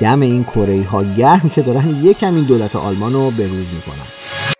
دم 0.00 0.20
این 0.20 0.44
کره 0.44 0.84
ها 0.84 1.02
گرم 1.02 1.50
که 1.54 1.62
دارن 1.62 2.04
یکم 2.04 2.34
این 2.34 2.44
دولت 2.44 2.76
آلمان 2.76 3.12
رو 3.12 3.30
بروز 3.30 3.66
می‌کنن. 3.74 4.55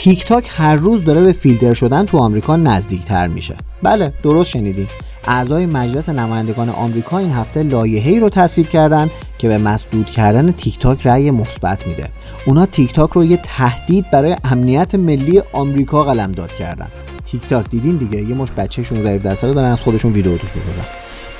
تیک 0.00 0.24
تاک 0.24 0.48
هر 0.50 0.76
روز 0.76 1.04
داره 1.04 1.20
به 1.20 1.32
فیلتر 1.32 1.74
شدن 1.74 2.06
تو 2.06 2.18
آمریکا 2.18 2.56
نزدیکتر 2.56 3.26
میشه. 3.26 3.56
بله 3.82 4.12
درست 4.22 4.50
شنیدی 4.50 4.86
اعضای 5.24 5.66
مجلس 5.66 6.08
نمایندگان 6.08 6.68
آمریکا 6.68 7.18
این 7.18 7.32
هفته 7.32 7.62
لایحه‌ای 7.62 8.20
رو 8.20 8.28
تصویب 8.28 8.68
کردن 8.68 9.10
که 9.38 9.48
به 9.48 9.58
مسدود 9.58 10.06
کردن 10.06 10.52
تیک 10.52 10.78
تاک 10.78 11.06
رأی 11.06 11.30
مثبت 11.30 11.86
میده. 11.86 12.08
اونا 12.46 12.66
تیک 12.66 12.92
تاک 12.92 13.10
رو 13.10 13.24
یه 13.24 13.36
تهدید 13.36 14.10
برای 14.10 14.36
امنیت 14.44 14.94
ملی 14.94 15.42
آمریکا 15.52 16.04
قلمداد 16.04 16.52
کردن. 16.52 16.88
تیک 17.24 17.48
تاک 17.48 17.70
دیدین 17.70 17.96
دیگه؟ 17.96 18.22
یه 18.22 18.34
مشت 18.34 18.48
بچه 18.56 18.82
16 18.82 19.10
17 19.10 19.34
ساله 19.34 19.54
دارن 19.54 19.70
از 19.70 19.80
خودشون 19.80 20.12
ویدیو 20.12 20.38
توش 20.38 20.50
می‌سازن 20.54 20.88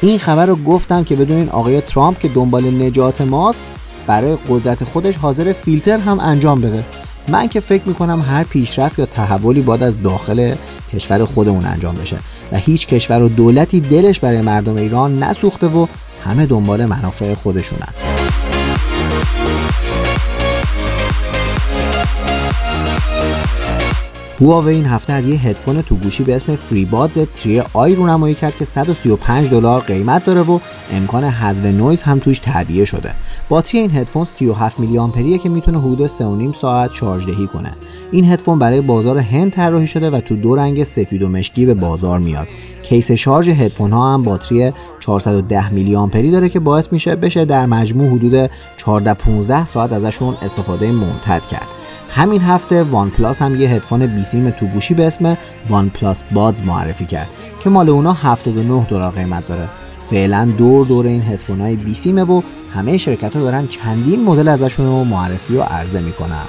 این 0.00 0.18
خبر 0.18 0.46
رو 0.46 0.56
گفتم 0.56 1.04
که 1.04 1.16
بدونین 1.16 1.48
آقای 1.48 1.80
ترامپ 1.80 2.18
که 2.18 2.28
دنبال 2.28 2.82
نجات 2.82 3.20
ماست 3.20 3.66
برای 4.06 4.36
قدرت 4.48 4.84
خودش 4.84 5.16
حاضره 5.16 5.52
فیلتر 5.52 5.98
هم 5.98 6.20
انجام 6.20 6.60
بده. 6.60 6.84
من 7.28 7.48
که 7.48 7.60
فکر 7.60 7.82
می‌کنم 7.88 8.24
هر 8.28 8.44
پیشرفت 8.44 8.98
یا 8.98 9.06
تحولی 9.06 9.60
باید 9.60 9.82
از 9.82 10.02
داخل 10.02 10.54
کشور 10.92 11.24
خودمون 11.24 11.66
انجام 11.66 11.94
بشه 11.94 12.16
و 12.52 12.56
هیچ 12.56 12.86
کشور 12.86 13.22
و 13.22 13.28
دولتی 13.28 13.80
دلش 13.80 14.20
برای 14.20 14.40
مردم 14.40 14.76
ایران 14.76 15.22
نسوخته 15.22 15.66
و 15.66 15.86
همه 16.24 16.46
دنبال 16.46 16.86
منافع 16.86 17.34
خودشونن 17.34 17.88
هواوی 24.40 24.74
این 24.74 24.86
هفته 24.86 25.12
از 25.12 25.26
یه 25.26 25.40
هدفون 25.40 25.82
تو 25.82 25.94
گوشی 25.94 26.22
به 26.22 26.36
اسم 26.36 26.56
FreeBuds 26.56 27.18
3i 27.18 27.94
رونمایی 27.94 28.34
کرد 28.34 28.56
که 28.56 28.64
135 28.64 29.50
دلار 29.50 29.80
قیمت 29.80 30.24
داره 30.24 30.40
و 30.40 30.58
امکان 30.92 31.24
حذف 31.24 31.64
نویز 31.64 32.02
هم 32.02 32.18
توش 32.18 32.38
تعبیه 32.38 32.84
شده. 32.84 33.14
باتری 33.50 33.80
این 33.80 33.90
هدفون 33.90 34.25
37 34.25 34.80
میلی 34.80 34.99
آمپریه 34.99 35.38
که 35.38 35.49
می‌تونه 35.49 35.80
حدود 35.80 36.09
3.5 36.09 36.57
ساعت 36.57 36.92
شارژ 36.92 37.26
دهی 37.26 37.47
کنه. 37.47 37.71
این 38.12 38.33
هدفون 38.33 38.59
برای 38.59 38.80
بازار 38.80 39.19
هند 39.19 39.52
طراحی 39.52 39.87
شده 39.87 40.11
و 40.11 40.21
تو 40.21 40.37
دو 40.37 40.57
رنگ 40.57 40.85
سفید 40.85 41.23
و 41.23 41.28
مشکی 41.28 41.66
به 41.66 41.75
بازار 41.75 42.19
میاد. 42.19 42.49
کیس 42.83 43.12
شارژ 43.12 43.49
هدفون 43.49 43.90
ها 43.90 44.14
هم 44.14 44.23
باتری 44.23 44.73
410 45.00 45.73
میلی 45.73 45.97
آمپری 45.97 46.30
داره 46.30 46.49
که 46.49 46.61
باعث 46.61 46.88
میشه 46.92 47.16
بشه 47.16 47.45
در 47.45 47.66
مجموع 47.66 48.09
حدود 48.09 48.50
14 48.76 49.14
15 49.14 49.64
ساعت 49.64 49.92
ازشون 49.92 50.37
استفاده 50.42 50.92
ممتد 50.92 51.47
کرد. 51.47 51.69
همین 52.11 52.40
هفته 52.40 52.83
وان 52.83 53.11
پلاس 53.11 53.42
هم 53.42 53.61
یه 53.61 53.69
هدفون 53.69 54.07
بیسیم 54.07 54.50
تو 54.50 54.66
گوشی 54.66 54.95
به 54.95 55.07
اسم 55.07 55.37
وان 55.69 55.88
پلاس 55.90 56.23
بادز 56.33 56.62
معرفی 56.62 57.07
کرد 57.07 57.28
که 57.62 57.71
مال 57.71 57.88
اونا 57.88 58.12
79 58.12 58.87
دلار 58.90 59.11
قیمت 59.11 59.49
داره 59.49 59.69
فعلا 60.10 60.52
دور 60.58 60.86
دور 60.86 61.06
این 61.06 61.22
هدفون 61.22 61.60
های 61.60 61.76
بیسیمه 61.76 62.24
و 62.24 62.42
همه 62.74 62.98
شرکت 62.98 63.36
ها 63.36 63.42
دارن 63.42 63.66
چندین 63.66 64.24
مدل 64.24 64.48
ازشون 64.48 64.86
رو 64.86 65.04
معرفی 65.04 65.56
و 65.56 65.62
عرضه 65.62 66.00
می‌کنن. 66.00 66.44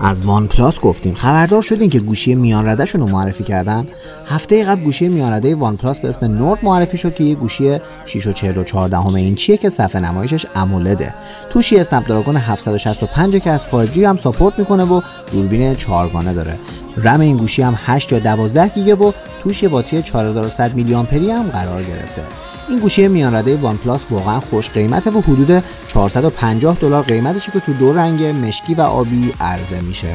از 0.00 0.22
وان 0.22 0.46
پلاس 0.46 0.80
گفتیم. 0.80 1.14
خبردار 1.14 1.62
شدین 1.62 1.90
که 1.90 2.00
گوشی 2.00 2.34
میان 2.34 2.66
رده‌شون 2.66 3.00
رو 3.00 3.08
معرفی 3.08 3.44
کردن. 3.44 3.86
هفته 4.26 4.64
قبل 4.64 4.80
گوشی 4.80 5.08
میان 5.08 5.32
رده 5.32 5.54
وان 5.54 5.76
پلاس 5.76 5.98
به 5.98 6.08
اسم 6.08 6.26
نورد 6.26 6.64
معرفی 6.64 6.96
شد 6.96 7.14
که 7.14 7.24
یه 7.24 7.34
گوشی 7.34 7.78
6.44 8.06 9.14
اینچیه 9.14 9.56
که 9.56 9.70
صفحه 9.70 10.00
نمایشش 10.00 10.46
امولده. 10.54 11.14
توش 11.50 11.72
یه 11.72 11.80
اسنپ 11.80 12.08
دراگون 12.08 12.36
765 12.36 13.36
که 13.36 13.50
از 13.50 13.66
5G 13.66 13.98
هم 13.98 14.16
ساپورت 14.16 14.58
می‌کنه 14.58 14.84
و 14.84 15.00
دوربین 15.32 15.74
چهارگانه 15.74 16.34
داره. 16.34 16.54
رم 16.96 17.20
این 17.20 17.36
گوشی 17.36 17.62
هم 17.62 17.78
8 17.84 18.12
یا 18.12 18.18
12 18.18 18.68
گیگه 18.68 18.94
و 18.94 19.12
توش 19.42 19.62
یه 19.62 19.68
باتری 19.68 20.02
4100 20.02 20.74
میلی 20.74 20.94
آمپری 20.94 21.30
هم 21.30 21.42
قرار 21.42 21.82
گرفته. 21.82 22.51
این 22.68 22.78
گوشی 22.78 23.08
میان 23.08 23.34
رده 23.34 23.56
وان 23.56 23.76
پلاس 23.76 24.06
واقعا 24.10 24.40
خوش 24.40 24.68
قیمته 24.68 25.10
و 25.10 25.20
حدود 25.20 25.64
450 25.88 26.76
دلار 26.80 27.02
قیمتشه 27.02 27.52
که 27.52 27.60
تو 27.60 27.72
دو 27.72 27.92
رنگ 27.92 28.24
مشکی 28.24 28.74
و 28.74 28.80
آبی 28.80 29.32
عرضه 29.40 29.80
میشه. 29.80 30.08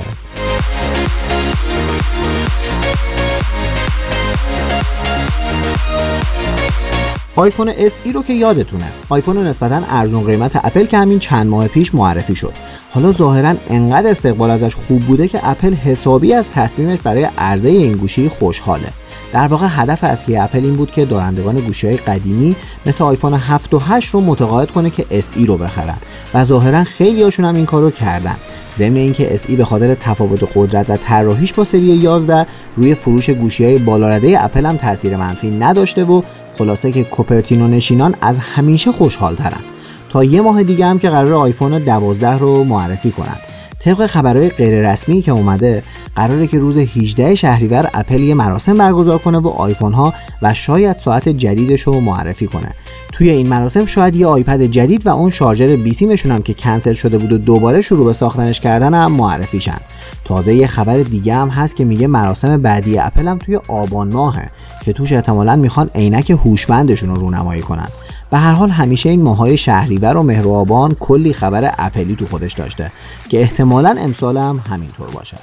آیفون 7.35 7.73
SE 7.73 8.13
رو 8.13 8.23
که 8.23 8.33
یادتونه. 8.33 8.85
آیفون 9.09 9.47
نسبتا 9.47 9.81
ارزون 9.89 10.23
قیمت 10.23 10.51
اپل 10.55 10.85
که 10.85 10.97
همین 10.97 11.19
چند 11.19 11.47
ماه 11.47 11.67
پیش 11.67 11.95
معرفی 11.95 12.35
شد. 12.35 12.53
حالا 12.91 13.11
ظاهرا 13.11 13.55
انقدر 13.69 14.09
استقبال 14.09 14.49
ازش 14.49 14.75
خوب 14.75 15.01
بوده 15.01 15.27
که 15.27 15.49
اپل 15.49 15.73
حسابی 15.73 16.33
از 16.33 16.49
تصمیمش 16.49 16.99
برای 17.03 17.27
عرضه 17.37 17.69
این 17.69 17.93
گوشی 17.93 18.29
خوشحاله. 18.29 18.87
در 19.33 19.47
واقع 19.47 19.67
هدف 19.69 20.03
اصلی 20.03 20.37
اپل 20.37 20.59
این 20.63 20.75
بود 20.75 20.91
که 20.91 21.05
دارندگان 21.05 21.55
گوشی 21.55 21.87
های 21.87 21.97
قدیمی 21.97 22.55
مثل 22.85 23.03
آیفون 23.03 23.33
7 23.33 23.73
و 23.73 23.79
8 23.79 24.09
رو 24.09 24.21
متقاعد 24.21 24.71
کنه 24.71 24.89
که 24.89 25.05
SE 25.21 25.47
رو 25.47 25.57
بخرن. 25.57 25.97
و 26.33 26.43
ظاهرا 26.43 26.83
خیلی 26.83 27.23
هاشون 27.23 27.45
هم 27.45 27.55
این 27.55 27.65
کارو 27.65 27.91
کردن. 27.91 28.35
ضمن 28.77 28.95
اینکه 28.95 29.37
SE 29.37 29.51
به 29.51 29.65
خاطر 29.65 29.95
تفاوت 29.95 30.49
قدرت 30.55 30.89
و 30.89 30.97
طراحیش 30.97 31.53
با 31.53 31.63
سری 31.63 31.81
11 31.81 32.45
روی 32.75 32.95
فروش 32.95 33.29
گوشی 33.29 33.65
های 33.65 33.77
بالارده 33.77 34.43
اپل 34.43 34.65
هم 34.65 34.77
تاثیر 34.77 35.17
منفی 35.17 35.49
نداشته 35.49 36.03
و 36.03 36.21
خلاصه 36.57 36.91
که 36.91 37.03
کوپرتینو 37.03 37.67
نشینان 37.67 38.15
از 38.21 38.39
همیشه 38.39 38.91
خوشحال 38.91 39.35
ترن 39.35 39.61
تا 40.09 40.23
یه 40.23 40.41
ماه 40.41 40.63
دیگه 40.63 40.85
هم 40.85 40.99
که 40.99 41.09
قراره 41.09 41.33
آیفون 41.33 41.79
12 41.79 42.37
رو 42.37 42.63
معرفی 42.63 43.11
کنن. 43.11 43.46
طبق 43.79 44.05
خبرهای 44.05 44.49
غیر 44.49 44.91
رسمی 44.91 45.21
که 45.21 45.31
اومده 45.31 45.83
قراره 46.15 46.47
که 46.47 46.59
روز 46.59 46.77
18 46.77 47.35
شهریور 47.35 47.89
اپل 47.93 48.19
یه 48.19 48.33
مراسم 48.33 48.77
برگزار 48.77 49.17
کنه 49.17 49.37
و 49.37 49.47
آیفون 49.47 49.93
ها 49.93 50.13
و 50.41 50.53
شاید 50.53 50.97
ساعت 50.97 51.29
جدیدش 51.29 51.81
رو 51.81 51.99
معرفی 51.99 52.47
کنه. 52.47 52.73
توی 53.11 53.29
این 53.29 53.47
مراسم 53.47 53.85
شاید 53.85 54.15
یه 54.15 54.27
آیپد 54.27 54.61
جدید 54.61 55.07
و 55.07 55.09
اون 55.09 55.29
شارژر 55.29 55.75
بیسیمشون 55.75 56.31
هم 56.31 56.41
که 56.41 56.53
کنسل 56.53 56.93
شده 56.93 57.17
بود 57.17 57.33
و 57.33 57.37
دوباره 57.37 57.81
شروع 57.81 58.05
به 58.05 58.13
ساختنش 58.13 58.59
کردن 58.59 58.93
هم 58.93 59.11
معرفی 59.11 59.61
شن. 59.61 59.79
تازه 60.25 60.53
یه 60.53 60.67
خبر 60.67 60.97
دیگه 60.97 61.35
هم 61.35 61.49
هست 61.49 61.75
که 61.75 61.85
میگه 61.85 62.07
مراسم 62.07 62.61
بعدی 62.61 62.99
اپل 62.99 63.27
هم 63.27 63.37
توی 63.37 63.55
آبان 63.67 64.13
ماهه 64.13 64.49
که 64.85 64.93
توش 64.93 65.13
احتمالا 65.13 65.55
می‌خوان 65.55 65.89
عینک 65.95 66.29
هوشمندشون 66.29 67.09
رو 67.09 67.15
رونمایی 67.15 67.61
کنن. 67.61 67.87
به 68.31 68.37
هر 68.37 68.53
حال 68.53 68.69
همیشه 68.69 69.09
این 69.09 69.21
ماهای 69.21 69.57
شهریور 69.57 70.17
و 70.17 70.23
مهر 70.23 70.47
آبان 70.47 70.93
کلی 70.99 71.33
خبر 71.33 71.73
اپلی 71.77 72.15
تو 72.15 72.27
خودش 72.27 72.53
داشته 72.53 72.91
که 73.29 73.41
احتمالا 73.41 73.95
امسال 73.99 74.37
هم 74.37 74.63
همینطور 74.69 75.07
باشه. 75.07 75.37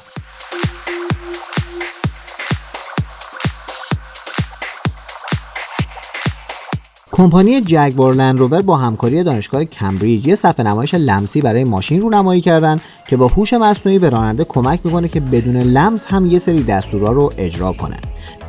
کمپانی 7.13 7.61
جگوار 7.61 8.15
لندروور 8.15 8.63
با 8.63 8.77
همکاری 8.77 9.23
دانشگاه 9.23 9.65
کمبریج 9.65 10.27
یه 10.27 10.35
صفحه 10.35 10.67
نمایش 10.67 10.95
لمسی 10.95 11.41
برای 11.41 11.65
ماشین 11.65 12.01
رو 12.01 12.11
نمایی 12.11 12.41
کردن 12.41 12.81
که 13.09 13.17
با 13.17 13.29
هوش 13.29 13.53
مصنوعی 13.53 13.99
به 13.99 14.11
راننده 14.11 14.45
کمک 14.45 14.81
می‌کنه 14.85 15.09
که 15.09 15.21
بدون 15.21 15.57
لمس 15.57 16.07
هم 16.07 16.27
یه 16.27 16.39
سری 16.39 16.63
دستورا 16.63 17.13
رو 17.13 17.33
اجرا 17.39 17.73
کنه. 17.73 17.97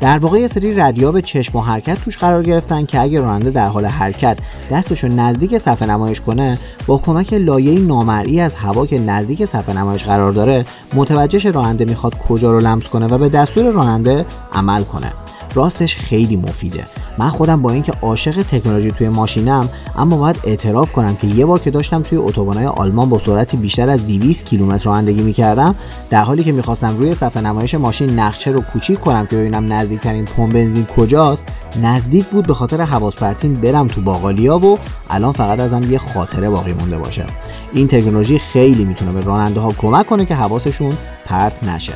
در 0.05 0.17
واقع 0.17 0.39
یه 0.39 0.47
سری 0.47 0.75
ردیاب 0.75 1.19
چشم 1.19 1.57
و 1.57 1.61
حرکت 1.61 2.03
توش 2.03 2.17
قرار 2.17 2.43
گرفتن 2.43 2.85
که 2.85 3.01
اگه 3.01 3.21
راننده 3.21 3.51
در 3.51 3.67
حال 3.67 3.85
حرکت 3.85 4.37
دستشو 4.71 5.07
نزدیک 5.07 5.57
صفحه 5.57 5.87
نمایش 5.87 6.21
کنه 6.21 6.57
با 6.87 6.97
کمک 6.97 7.33
لایه 7.33 7.79
نامرئی 7.79 8.39
از 8.39 8.55
هوا 8.55 8.85
که 8.85 8.99
نزدیک 8.99 9.45
صفحه 9.45 9.77
نمایش 9.77 10.03
قرار 10.03 10.31
داره 10.31 10.65
متوجهش 10.93 11.45
راننده 11.45 11.85
می‌خواد 11.85 12.17
کجا 12.17 12.51
رو 12.51 12.59
لمس 12.59 12.83
کنه 12.83 13.07
و 13.07 13.17
به 13.17 13.29
دستور 13.29 13.71
راننده 13.71 14.25
عمل 14.53 14.83
کنه. 14.83 15.11
راستش 15.55 15.95
خیلی 15.95 16.35
مفیده. 16.35 16.83
من 17.17 17.29
خودم 17.29 17.61
با 17.61 17.71
اینکه 17.71 17.93
عاشق 18.01 18.43
تکنولوژی 18.43 18.91
توی 18.91 19.09
ماشینم 19.09 19.69
اما 19.97 20.17
باید 20.17 20.39
اعتراف 20.43 20.91
کنم 20.91 21.15
که 21.15 21.27
یه 21.27 21.45
بار 21.45 21.59
که 21.59 21.71
داشتم 21.71 22.01
توی 22.01 22.17
اتوبان‌های 22.17 22.65
آلمان 22.65 23.09
با 23.09 23.19
سرعتی 23.19 23.57
بیشتر 23.57 23.89
از 23.89 24.07
200 24.07 24.45
کیلومتر 24.45 24.85
رانندگی 24.85 25.21
می‌کردم 25.21 25.75
در 26.09 26.23
حالی 26.23 26.43
که 26.43 26.51
می‌خواستم 26.51 26.97
روی 26.97 27.15
صفحه 27.15 27.43
نمایش 27.43 27.75
ماشین 27.75 28.19
نقشه 28.19 28.51
رو 28.51 28.61
کوچیک 28.61 28.99
کنم 28.99 29.25
که 29.25 29.35
ببینم 29.35 29.73
نزدیکترین 29.73 30.25
پمپ 30.25 30.53
بنزین 30.53 30.85
کجاست 30.85 31.45
نزدیک 31.81 32.25
بود 32.25 32.47
به 32.47 32.53
خاطر 32.53 32.81
حواس 32.81 33.15
پرتین 33.15 33.53
برم 33.53 33.87
تو 33.87 34.01
باقالیا 34.01 34.57
و 34.57 34.79
الان 35.09 35.33
فقط 35.33 35.59
ازم 35.59 35.91
یه 35.91 35.97
خاطره 35.97 36.49
باقی 36.49 36.73
مونده 36.73 36.97
باشه. 36.97 37.25
این 37.73 37.87
تکنولوژی 37.87 38.39
خیلی 38.39 38.85
می‌تونه 38.85 39.11
به 39.11 39.21
راننده 39.21 39.59
ها 39.59 39.71
کمک 39.71 40.07
کنه 40.07 40.25
که 40.25 40.35
حواسشون 40.35 40.93
پرت 41.25 41.63
نشه. 41.63 41.93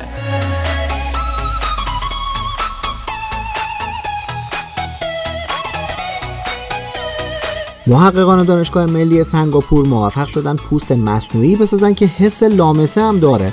محققان 7.86 8.44
دانشگاه 8.44 8.86
ملی 8.86 9.24
سنگاپور 9.24 9.86
موفق 9.86 10.26
شدن 10.26 10.56
پوست 10.56 10.92
مصنوعی 10.92 11.56
بسازن 11.56 11.94
که 11.94 12.06
حس 12.06 12.42
لامسه 12.42 13.00
هم 13.02 13.18
داره. 13.18 13.52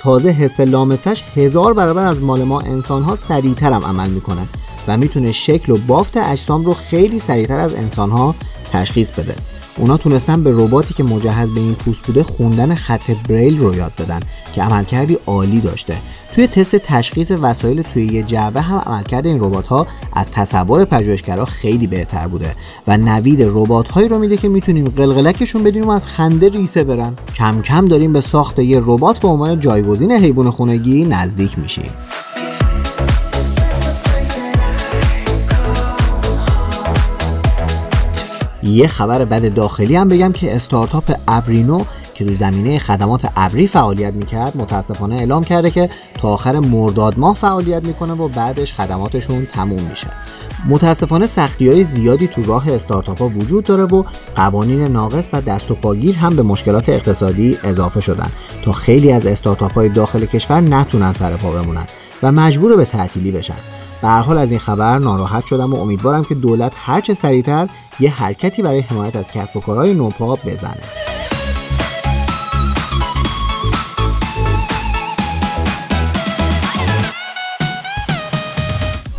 تازه 0.00 0.28
حس 0.28 0.60
لامسش 0.60 1.22
هزار 1.36 1.74
برابر 1.74 2.06
از 2.06 2.22
مال 2.22 2.42
ما 2.44 2.60
انسان 2.60 3.02
ها 3.02 3.16
سریعتر 3.16 3.72
هم 3.72 3.84
عمل 3.84 4.10
می‌کنه 4.10 4.48
و 4.88 4.96
می‌تونه 4.96 5.32
شکل 5.32 5.72
و 5.72 5.76
بافت 5.86 6.16
اجسام 6.16 6.64
رو 6.64 6.72
خیلی 6.72 7.18
سریعتر 7.18 7.58
از 7.58 7.74
انسان 7.74 8.10
ها 8.10 8.34
تشخیص 8.72 9.10
بده. 9.10 9.34
اونا 9.76 9.96
تونستن 9.96 10.42
به 10.42 10.50
رباتی 10.52 10.94
که 10.94 11.02
مجهز 11.02 11.50
به 11.50 11.60
این 11.60 11.74
پوست 11.74 12.02
بوده 12.02 12.22
خوندن 12.22 12.74
خط 12.74 13.10
بریل 13.28 13.58
رو 13.58 13.74
یاد 13.74 13.92
بدن 13.98 14.20
که 14.54 14.62
عملکردی 14.62 15.18
عالی 15.26 15.60
داشته. 15.60 15.96
توی 16.34 16.46
تست 16.46 16.76
تشخیص 16.76 17.30
وسایل 17.30 17.82
توی 17.82 18.06
یه 18.06 18.22
جعبه 18.22 18.60
هم 18.60 18.78
عملکرد 18.78 19.26
این 19.26 19.40
ربات 19.40 19.66
ها 19.66 19.86
از 20.12 20.32
تصور 20.32 20.84
پژوهشگرا 20.84 21.44
خیلی 21.44 21.86
بهتر 21.86 22.28
بوده 22.28 22.54
و 22.86 22.96
نوید 22.96 23.42
ربات 23.42 23.90
هایی 23.90 24.08
رو 24.08 24.18
میده 24.18 24.36
که 24.36 24.48
می‌تونیم 24.48 24.88
قلقلکشون 24.88 25.62
بدیم 25.62 25.88
و 25.88 25.90
از 25.90 26.06
خنده 26.06 26.48
ریسه 26.48 26.84
برن. 26.84 27.14
کم 27.36 27.62
کم 27.62 27.88
داریم 27.88 28.12
به 28.12 28.20
ساخت 28.20 28.58
یه 28.58 28.80
ربات 28.84 29.18
به 29.18 29.28
عنوان 29.28 29.60
جایگزین 29.60 30.12
حیوان 30.12 30.50
خونگی 30.50 31.04
نزدیک 31.04 31.58
میشیم. 31.58 31.90
یه 38.62 38.88
خبر 38.88 39.24
بد 39.24 39.54
داخلی 39.54 39.96
هم 39.96 40.08
بگم 40.08 40.32
که 40.32 40.56
استارتاپ 40.56 41.12
ابرینو 41.28 41.84
که 42.18 42.24
تو 42.24 42.34
زمینه 42.34 42.78
خدمات 42.78 43.32
ابری 43.36 43.66
فعالیت 43.66 44.14
می‌کرد 44.14 44.56
متاسفانه 44.56 45.14
اعلام 45.14 45.44
کرده 45.44 45.70
که 45.70 45.90
تا 46.14 46.28
آخر 46.28 46.60
مرداد 46.60 47.18
ماه 47.18 47.34
فعالیت 47.34 47.84
می‌کنه 47.86 48.12
و 48.12 48.28
بعدش 48.28 48.72
خدماتشون 48.72 49.46
تموم 49.46 49.80
میشه. 49.90 50.06
متاسفانه 50.68 51.26
سختی 51.26 51.68
های 51.68 51.84
زیادی 51.84 52.26
تو 52.26 52.42
راه 52.42 52.72
استارتاپ 52.72 53.18
ها 53.18 53.28
وجود 53.28 53.64
داره 53.64 53.84
و 53.84 54.04
قوانین 54.36 54.84
ناقص 54.84 55.30
و 55.32 55.40
دست 55.40 55.70
و 55.70 55.74
پاگیر 55.74 56.16
هم 56.16 56.36
به 56.36 56.42
مشکلات 56.42 56.88
اقتصادی 56.88 57.58
اضافه 57.64 58.00
شدن. 58.00 58.30
تا 58.64 58.72
خیلی 58.72 59.12
از 59.12 59.26
استارتاپ 59.26 59.72
های 59.72 59.88
داخل 59.88 60.24
کشور 60.24 60.60
نتونن 60.60 61.12
سر 61.12 61.36
پا 61.36 61.50
بمونن 61.50 61.84
و 62.22 62.32
مجبور 62.32 62.76
به 62.76 62.84
تعطیلی 62.84 63.30
بشن. 63.30 63.54
به 64.02 64.08
حال 64.08 64.38
از 64.38 64.50
این 64.50 64.60
خبر 64.60 64.98
ناراحت 64.98 65.46
شدم 65.46 65.74
و 65.74 65.80
امیدوارم 65.80 66.24
که 66.24 66.34
دولت 66.34 66.72
هرچه 66.76 67.14
سریعتر 67.14 67.68
یه 68.00 68.10
حرکتی 68.10 68.62
برای 68.62 68.80
حمایت 68.80 69.16
از 69.16 69.28
کسب 69.28 69.56
و 69.56 69.60
کارهای 69.60 69.94
نوپا 69.94 70.36
بزنه. 70.36 71.17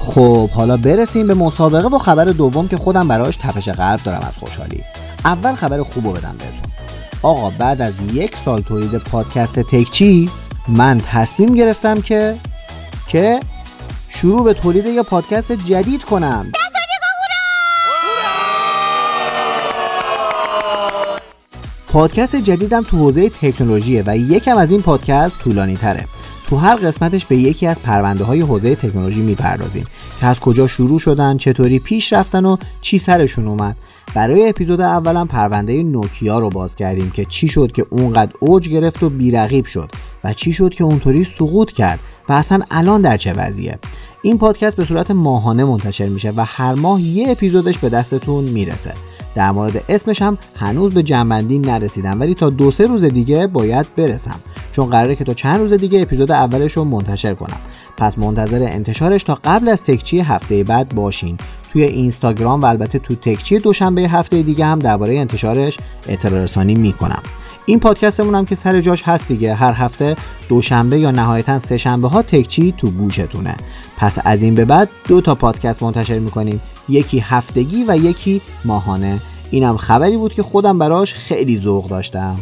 خب 0.10 0.50
حالا 0.50 0.78
برسیم 0.78 1.28
به 1.28 1.34
مسابقه 1.34 1.88
و 1.88 1.98
خبر 1.98 2.26
دوم 2.26 2.68
که 2.68 2.78
خودم 2.78 3.08
براش 3.08 3.36
تپش 3.36 3.70
قلب 3.70 4.00
دارم 4.04 4.26
از 4.28 4.34
خوشحالی. 4.40 4.84
اول 5.26 5.56
خبر 5.56 5.84
خوب 5.84 6.06
رو 6.06 6.12
بدم 6.12 6.36
بهتون. 6.40 6.72
آقا 7.22 7.50
بعد 7.50 7.82
از 7.82 7.96
یک 8.14 8.36
سال 8.36 8.62
تولید 8.62 8.98
پادکست 8.98 9.60
تکچی 9.60 10.30
من 10.68 11.02
تصمیم 11.06 11.56
گرفتم 11.56 12.02
که 12.02 12.36
که 13.08 13.40
شروع 14.10 14.44
به 14.44 14.54
تولید 14.54 14.86
یه 14.86 15.04
پادکست 15.04 15.52
جدید 15.52 16.04
کنم. 16.04 16.52
پادکست 21.88 22.36
جدیدم 22.36 22.84
تو 22.84 22.98
حوزه 22.98 23.30
تکنولوژیه 23.30 24.04
و 24.06 24.18
یکم 24.18 24.58
از 24.58 24.72
این 24.72 24.82
پادکست 24.82 25.40
طولانی 25.40 25.76
تره 25.76 26.06
تو 26.50 26.56
هر 26.56 26.76
قسمتش 26.76 27.26
به 27.26 27.38
یکی 27.38 27.68
از 27.68 27.82
پرونده 27.82 28.24
های 28.24 28.42
حوزه 28.42 28.76
تکنولوژی 28.76 29.22
می‌پردازیم 29.22 29.86
که 30.20 30.26
از 30.26 30.40
کجا 30.40 30.68
شروع 30.68 31.00
شدن 31.00 31.38
چطوری 31.38 31.80
پیش 31.80 32.14
رفتن 32.14 32.46
و 32.46 32.58
چی 32.82 32.98
سرشون 32.98 33.48
اومد. 33.48 33.76
برای 34.16 34.50
اپیزود 34.50 34.82
اولم 34.82 35.28
پرونده 35.28 35.84
نوکیا 35.84 36.40
رو 36.40 36.50
باز 36.50 36.76
کردیم 36.76 37.12
که 37.12 37.26
چی 37.26 37.48
شد 37.48 37.72
که 37.72 37.86
اونقدر 37.90 38.32
اوج 38.40 38.70
گرفت 38.70 39.04
و 39.04 39.10
بیرقیب 39.10 39.66
شد 39.66 39.92
و 40.24 40.34
چی 40.34 40.54
شد 40.54 40.74
که 40.74 40.84
اونطوری 40.84 41.24
سقوط 41.24 41.72
کرد 41.72 42.00
و 42.30 42.34
اصلا 42.34 42.62
الان 42.72 43.02
در 43.02 43.18
چه 43.18 43.34
وضعیه. 43.34 43.80
این 44.22 44.38
پادکست 44.38 44.76
به 44.76 44.86
صورت 44.86 45.12
ماهانه 45.12 45.64
منتشر 45.64 46.08
میشه 46.08 46.34
و 46.36 46.46
هر 46.46 46.74
ماه 46.74 47.02
یه 47.02 47.30
اپیزودش 47.30 47.78
به 47.78 47.90
دستتون 47.90 48.44
می‌رسه. 48.44 48.94
در 49.36 49.52
مورد 49.52 49.84
اسمش 49.90 50.22
هم 50.22 50.38
هنوز 50.56 50.94
به 50.94 51.04
جنبندی 51.04 51.60
نرسیدم 51.60 52.20
ولی 52.20 52.34
تا 52.34 52.50
دو 52.50 52.72
سه 52.72 52.86
روز 52.86 53.04
دیگه 53.04 53.48
باید 53.48 53.86
برسم. 53.96 54.40
چون 54.72 54.90
قراره 54.90 55.16
که 55.16 55.24
تا 55.24 55.34
چند 55.34 55.60
روز 55.60 55.74
دیگه 55.74 56.02
اپیزود 56.02 56.32
اولش 56.32 56.74
رو 56.74 56.84
منتشر 56.84 57.34
کنم. 57.34 57.58
پس 57.98 58.18
منتظر 58.18 58.68
انتشارش 58.70 59.24
تا 59.24 59.40
قبل 59.44 59.70
از 59.70 59.84
تکچی 59.84 60.20
هفته 60.20 60.64
بعد 60.64 60.96
باشین. 60.96 61.38
توی 61.74 61.84
اینستاگرام 61.84 62.62
و 62.62 62.66
البته 62.66 63.00
تو 63.00 63.16
تکچی 63.16 63.60
دوشنبه 63.60 64.02
هفته 64.02 64.42
دیگه 64.42 64.66
هم 64.66 64.80
درباره 64.80 65.18
انتشارش 65.18 65.78
اطلاع 66.10 66.44
رسانی 66.44 66.76
می‌کنم. 66.76 67.22
این 67.70 67.80
پادکستمون 67.80 68.36
هم 68.36 68.46
که 68.46 68.56
سر 68.56 68.82
جاش 68.82 69.04
هست 69.04 69.28
دیگه. 69.28 69.54
هر 69.54 69.74
هفته 69.74 70.16
دوشنبه 70.50 71.00
یا 71.00 71.12
نهایتا 71.12 71.60
سه 71.60 71.78
شنبه 71.78 72.08
ها 72.08 72.22
تکچی 72.22 72.74
تو 72.78 72.92
گوشتونه. 72.92 73.56
پس 73.98 74.18
از 74.26 74.42
این 74.42 74.56
به 74.56 74.66
بعد 74.66 74.90
دو 75.08 75.22
تا 75.22 75.36
پادکست 75.36 75.84
منتشر 75.84 76.20
می‌کنیم. 76.20 76.62
یکی 76.90 77.20
هفتگی 77.20 77.86
و 77.88 77.98
یکی 77.98 78.42
ماهانه. 78.66 79.22
اینم 79.52 79.78
خبری 79.78 80.18
بود 80.18 80.34
که 80.34 80.44
خودم 80.44 80.80
براش 80.80 81.14
خیلی 81.14 81.60
ذوق 81.60 81.88
داشتم. 81.88 82.36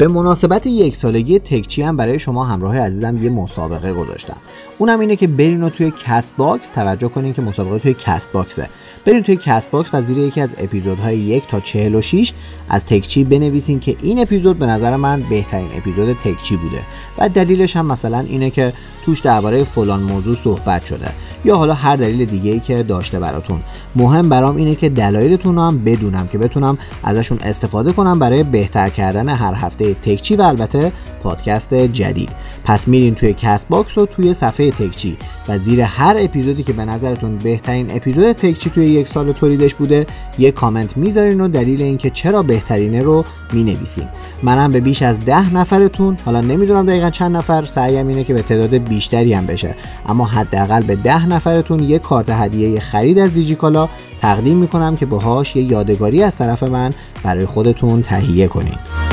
به 0.00 0.08
مناسبت 0.08 0.66
یک 0.66 0.96
سالگی 0.96 1.38
تکچی 1.38 1.82
هم 1.82 1.96
برای 1.96 2.18
شما 2.18 2.44
همراه 2.44 2.78
عزیزم 2.78 3.16
یه 3.16 3.30
مسابقه 3.30 3.92
گذاشتم. 3.92 4.36
اونم 4.78 5.00
اینه 5.00 5.16
که 5.16 5.26
برین 5.26 5.62
و 5.62 5.70
توی 5.70 5.92
کست 6.04 6.36
باکس 6.36 6.70
توجه 6.70 7.08
کنین 7.08 7.32
که 7.32 7.42
مسابقه 7.42 7.78
توی 7.78 7.94
کست 7.94 8.32
باکسه 8.32 8.68
برین 9.04 9.22
توی 9.22 9.36
کست 9.36 9.70
باکس 9.70 9.94
و 9.94 10.00
زیر 10.00 10.18
یکی 10.18 10.40
از 10.40 10.54
اپیزودهای 10.58 11.18
یک 11.18 11.48
تا 11.48 11.60
46 11.60 12.32
از 12.68 12.86
تکچی 12.86 13.24
بنویسین 13.24 13.80
که 13.80 13.96
این 14.02 14.22
اپیزود 14.22 14.58
به 14.58 14.66
نظر 14.66 14.96
من 14.96 15.22
بهترین 15.22 15.68
اپیزود 15.76 16.12
تکچی 16.12 16.56
بوده. 16.56 16.82
و 17.18 17.28
دلیلش 17.28 17.76
هم 17.76 17.86
مثلا 17.86 18.18
اینه 18.18 18.50
که 18.50 18.72
توش 19.04 19.20
درباره 19.20 19.64
فلان 19.64 20.02
موضوع 20.02 20.36
صحبت 20.36 20.84
شده. 20.84 21.08
یا 21.44 21.56
حالا 21.56 21.74
هر 21.74 21.96
دلیل 21.96 22.24
دیگه 22.24 22.50
ای 22.50 22.60
که 22.60 22.82
داشته 22.82 23.18
براتون. 23.18 23.60
مهم 23.96 24.28
برام 24.28 24.56
اینه 24.56 24.74
که 24.74 24.88
دلایلتون 24.88 25.58
هم 25.58 25.84
بدونم 25.84 26.26
که 26.26 26.38
بتونم 26.38 26.78
ازشون 27.04 27.38
استفاده 27.42 27.92
کنم 27.92 28.18
برای 28.18 28.42
بهتر 28.42 28.88
کردن 28.88 29.28
هر 29.28 29.54
هفته 29.54 29.94
تکچی 29.94 30.36
و 30.36 30.42
البته 30.42 30.92
پادکست 31.22 31.74
جدید. 31.74 32.30
پس 32.64 32.88
میرین 32.88 33.14
توی 33.14 33.34
کست 33.34 33.68
باکس 33.68 33.98
و 33.98 34.06
توی 34.06 34.34
صفحه 34.34 34.70
تکچی 34.70 35.16
و 35.48 35.58
زیر 35.58 35.80
هر 35.80 36.16
اپیزودی 36.18 36.62
که 36.62 36.72
به 36.72 36.84
نظرتون 36.84 37.38
بهترین 37.38 37.96
اپیزود 37.96 38.32
تکچی 38.32 38.70
یک 38.84 39.08
سال 39.08 39.32
تولیدش 39.32 39.74
بوده 39.74 40.06
یه 40.38 40.52
کامنت 40.52 40.96
می‌ذارین 40.96 41.40
و 41.40 41.48
دلیل 41.48 41.82
اینکه 41.82 42.10
چرا 42.10 42.42
بهترینه 42.42 43.00
رو 43.00 43.24
می‌نویسین. 43.52 44.04
منم 44.42 44.70
به 44.70 44.80
بیش 44.80 45.02
از 45.02 45.24
ده 45.24 45.54
نفرتون 45.54 46.16
حالا 46.24 46.40
نمی‌دونم 46.40 46.86
دقیقا 46.86 47.10
چند 47.10 47.36
نفر 47.36 47.64
سعیم 47.64 48.08
اینه 48.08 48.24
که 48.24 48.34
به 48.34 48.42
تعداد 48.42 48.74
بیشتری 48.74 49.32
هم 49.32 49.46
بشه. 49.46 49.74
اما 50.08 50.24
حداقل 50.24 50.82
به 50.82 50.96
ده 50.96 51.28
نفرتون 51.28 51.82
یه 51.82 51.98
کارت 51.98 52.30
هدیه 52.30 52.80
خرید 52.80 53.18
از 53.18 53.34
دیجیکالا 53.34 53.88
تقدیم 54.22 54.56
می‌کنم 54.56 54.96
که 54.96 55.06
باهاش 55.06 55.56
یه 55.56 55.62
یادگاری 55.62 56.22
از 56.22 56.38
طرف 56.38 56.62
من 56.62 56.90
برای 57.22 57.46
خودتون 57.46 58.02
تهیه 58.02 58.46
کنین. 58.46 59.09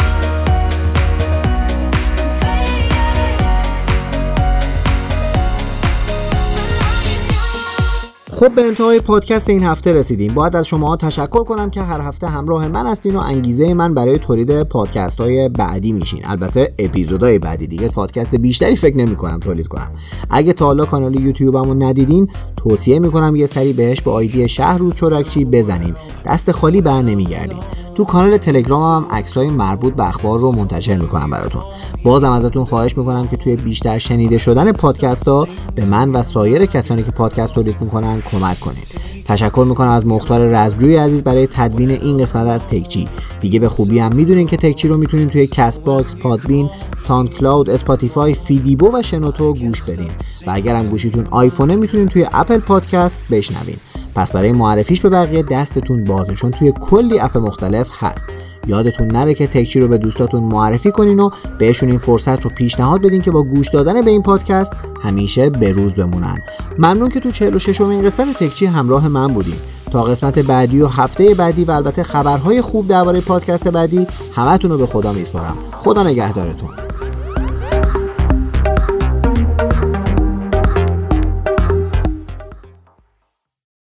خب 8.39 8.55
به 8.55 8.61
انتهای 8.61 8.99
پادکست 8.99 9.49
این 9.49 9.63
هفته 9.63 9.93
رسیدیم. 9.93 10.33
باید 10.33 10.55
از 10.55 10.67
شما 10.67 10.95
تشکر 10.95 11.43
کنم 11.43 11.69
که 11.69 11.81
هر 11.81 12.01
هفته 12.01 12.27
همراه 12.27 12.67
من 12.67 12.87
هستین 12.87 13.15
و 13.15 13.19
انگیزه 13.19 13.73
من 13.73 13.93
برای 13.93 14.19
تولید 14.19 14.63
پادکست 14.63 15.21
های 15.21 15.49
بعدی 15.49 15.91
میشین. 15.91 16.21
البته 16.23 16.73
اپیزودهای 16.79 17.39
بعدی 17.39 17.67
دیگه 17.67 17.89
پادکست 17.89 18.35
بیشتری 18.35 18.75
فکر 18.75 18.97
نمی 18.97 19.15
کنم 19.15 19.39
تولید 19.39 19.67
کنم. 19.67 19.91
اگه 20.29 20.53
تا 20.53 20.65
حالا 20.65 20.85
کانال 20.85 21.19
یوتیوبمو 21.19 21.73
ندیدین 21.73 22.29
توصیه 22.57 22.99
می‌کنم 22.99 23.35
یه 23.35 23.45
سری 23.45 23.73
بهش 23.73 24.01
با 24.01 24.11
آیدی 24.11 24.47
شهروز 24.47 24.95
چورکچی 24.95 25.45
بزنین. 25.45 25.95
دست 26.25 26.51
خالی 26.51 26.81
بر 26.81 27.01
نمیگردین. 27.01 27.57
تو 27.95 28.05
کانال 28.05 28.37
تلگرام 28.37 29.03
هم 29.03 29.11
عکسای 29.11 29.49
مربوط 29.49 29.93
به 29.93 30.07
اخبار 30.07 30.39
رو 30.39 30.51
منتشر 30.51 30.95
می‌کنم 30.95 31.29
براتون. 31.29 31.61
بازم 32.03 32.31
ازتون 32.31 32.65
خواهش 32.65 32.97
می‌کنم 32.97 33.27
که 33.27 33.37
توی 33.37 33.55
بیشتر 33.55 33.97
شنیده 33.97 34.37
شدن 34.37 34.71
پادکست 34.71 35.27
ها 35.27 35.47
به 35.75 35.85
من 35.85 36.11
و 36.11 36.23
سایر 36.23 36.65
کسانی 36.65 37.03
که 37.03 37.11
پادکست 37.11 37.53
تولید 37.53 37.75
می‌کنن 37.81 38.21
کمک 38.31 38.59
کنید. 38.59 38.99
تشکر 39.25 39.65
می‌کنم 39.69 39.89
از 39.89 40.05
مختار 40.05 40.41
رزبجوی 40.41 40.95
عزیز 40.95 41.23
برای 41.23 41.47
تدوین 41.47 41.91
این 41.91 42.17
قسمت 42.17 42.47
از 42.47 42.65
تکچی 42.65 43.07
دیگه 43.41 43.59
به 43.59 43.69
خوبی 43.69 43.99
هم 43.99 44.15
می‌دونین 44.15 44.47
که 44.47 44.57
تکچی 44.57 44.87
رو 44.87 44.97
می‌تونین 44.97 45.29
توی 45.29 45.47
کست 45.47 45.83
باکس 45.83 46.15
پادبین 46.15 46.69
ساند 46.99 47.29
کلاود 47.29 47.69
اسپاتیفای 47.69 48.33
فیدیبو 48.33 48.89
و 48.93 49.01
شنوتو 49.01 49.53
گوش 49.53 49.81
بدین. 49.81 50.11
و 50.47 50.51
اگرم 50.51 50.87
گوشیتون 50.87 51.27
آیفونه 51.31 51.75
می‌تونین 51.75 52.07
توی 52.07 52.25
اپل 52.33 52.57
پادکست 52.57 53.23
بشنوین. 53.31 53.77
پس 54.15 54.31
برای 54.31 54.51
معرفیش 54.51 55.01
به 55.01 55.09
بقیه 55.09 55.43
دستتون 55.43 56.03
بازه 56.03 56.33
چون 56.33 56.51
توی 56.51 56.73
کلی 56.81 57.19
اپ 57.19 57.37
مختلف 57.37 57.89
هست. 57.99 58.27
یادتون 58.67 59.07
نره 59.07 59.33
که 59.33 59.47
تکچی 59.47 59.79
رو 59.79 59.87
به 59.87 59.97
دوستاتون 59.97 60.43
معرفی 60.43 60.91
کنین 60.91 61.19
و 61.19 61.29
بهشون 61.57 61.89
این 61.89 61.99
فرصت 61.99 62.41
رو 62.41 62.49
پیشنهاد 62.49 63.01
بدین 63.01 63.21
که 63.21 63.31
با 63.31 63.43
گوش 63.43 63.69
دادن 63.69 64.01
به 64.01 64.11
این 64.11 64.21
پادکست 64.23 64.73
همیشه 65.03 65.49
به 65.49 65.71
روز 65.71 65.95
بمونن. 65.95 66.37
ممنون 66.77 67.09
که 67.09 67.19
تو 67.19 67.31
46 67.31 67.81
امین 67.81 68.05
قسمت 68.05 68.43
تکچی 68.43 68.65
همراه 68.65 69.07
من 69.07 69.27
بودین. 69.27 69.55
تا 69.91 70.03
قسمت 70.03 70.39
بعدی 70.39 70.81
و 70.81 70.87
هفته 70.87 71.33
بعدی 71.33 71.63
و 71.63 71.71
البته 71.71 72.03
خبرهای 72.03 72.61
خوب 72.61 72.87
درباره 72.87 73.21
پادکست 73.21 73.67
بعدی 73.67 74.07
همتون 74.35 74.71
رو 74.71 74.77
به 74.77 74.85
خدا 74.85 75.13
میسپارم. 75.13 75.57
خدا 75.71 76.03
نگهدارتون. 76.03 76.86